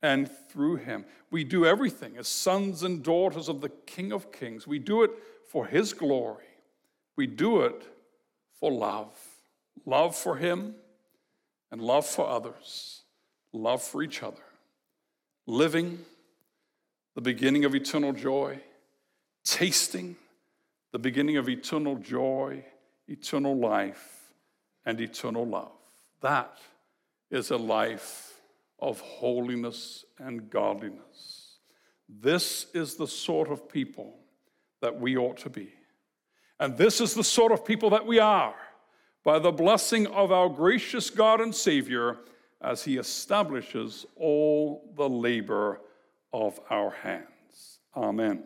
and 0.00 0.30
through 0.48 0.76
Him. 0.76 1.04
We 1.30 1.44
do 1.44 1.66
everything 1.66 2.16
as 2.16 2.28
sons 2.28 2.82
and 2.82 3.02
daughters 3.02 3.48
of 3.50 3.60
the 3.60 3.68
King 3.68 4.12
of 4.12 4.32
Kings. 4.32 4.66
We 4.66 4.78
do 4.78 5.02
it 5.02 5.10
for 5.50 5.66
His 5.66 5.92
glory. 5.92 6.46
We 7.16 7.26
do 7.26 7.60
it 7.62 7.82
for 8.58 8.72
love 8.72 9.12
love 9.88 10.14
for 10.14 10.36
Him 10.36 10.74
and 11.70 11.80
love 11.80 12.06
for 12.06 12.28
others, 12.28 13.02
love 13.52 13.82
for 13.82 14.02
each 14.02 14.22
other. 14.22 14.42
Living 15.46 15.98
the 17.14 17.20
beginning 17.20 17.64
of 17.64 17.74
eternal 17.74 18.12
joy, 18.12 18.60
tasting 19.44 20.16
the 20.92 20.98
beginning 20.98 21.36
of 21.36 21.48
eternal 21.48 21.96
joy, 21.96 22.64
eternal 23.08 23.56
life, 23.56 24.32
and 24.84 25.00
eternal 25.00 25.46
love. 25.46 25.72
That 26.20 26.58
is 27.30 27.50
a 27.50 27.56
life 27.56 28.40
of 28.78 29.00
holiness 29.00 30.04
and 30.18 30.50
godliness. 30.50 31.58
This 32.08 32.66
is 32.74 32.94
the 32.94 33.06
sort 33.06 33.50
of 33.50 33.68
people 33.68 34.14
that 34.80 34.98
we 34.98 35.16
ought 35.16 35.36
to 35.38 35.50
be. 35.50 35.72
And 36.60 36.76
this 36.76 37.00
is 37.00 37.14
the 37.14 37.24
sort 37.24 37.52
of 37.52 37.64
people 37.64 37.90
that 37.90 38.06
we 38.06 38.18
are 38.18 38.54
by 39.24 39.38
the 39.38 39.52
blessing 39.52 40.06
of 40.08 40.32
our 40.32 40.48
gracious 40.48 41.10
God 41.10 41.40
and 41.40 41.54
Savior 41.54 42.18
as 42.60 42.82
He 42.82 42.96
establishes 42.96 44.06
all 44.16 44.92
the 44.96 45.08
labor 45.08 45.80
of 46.32 46.58
our 46.70 46.90
hands. 46.90 47.80
Amen. 47.96 48.44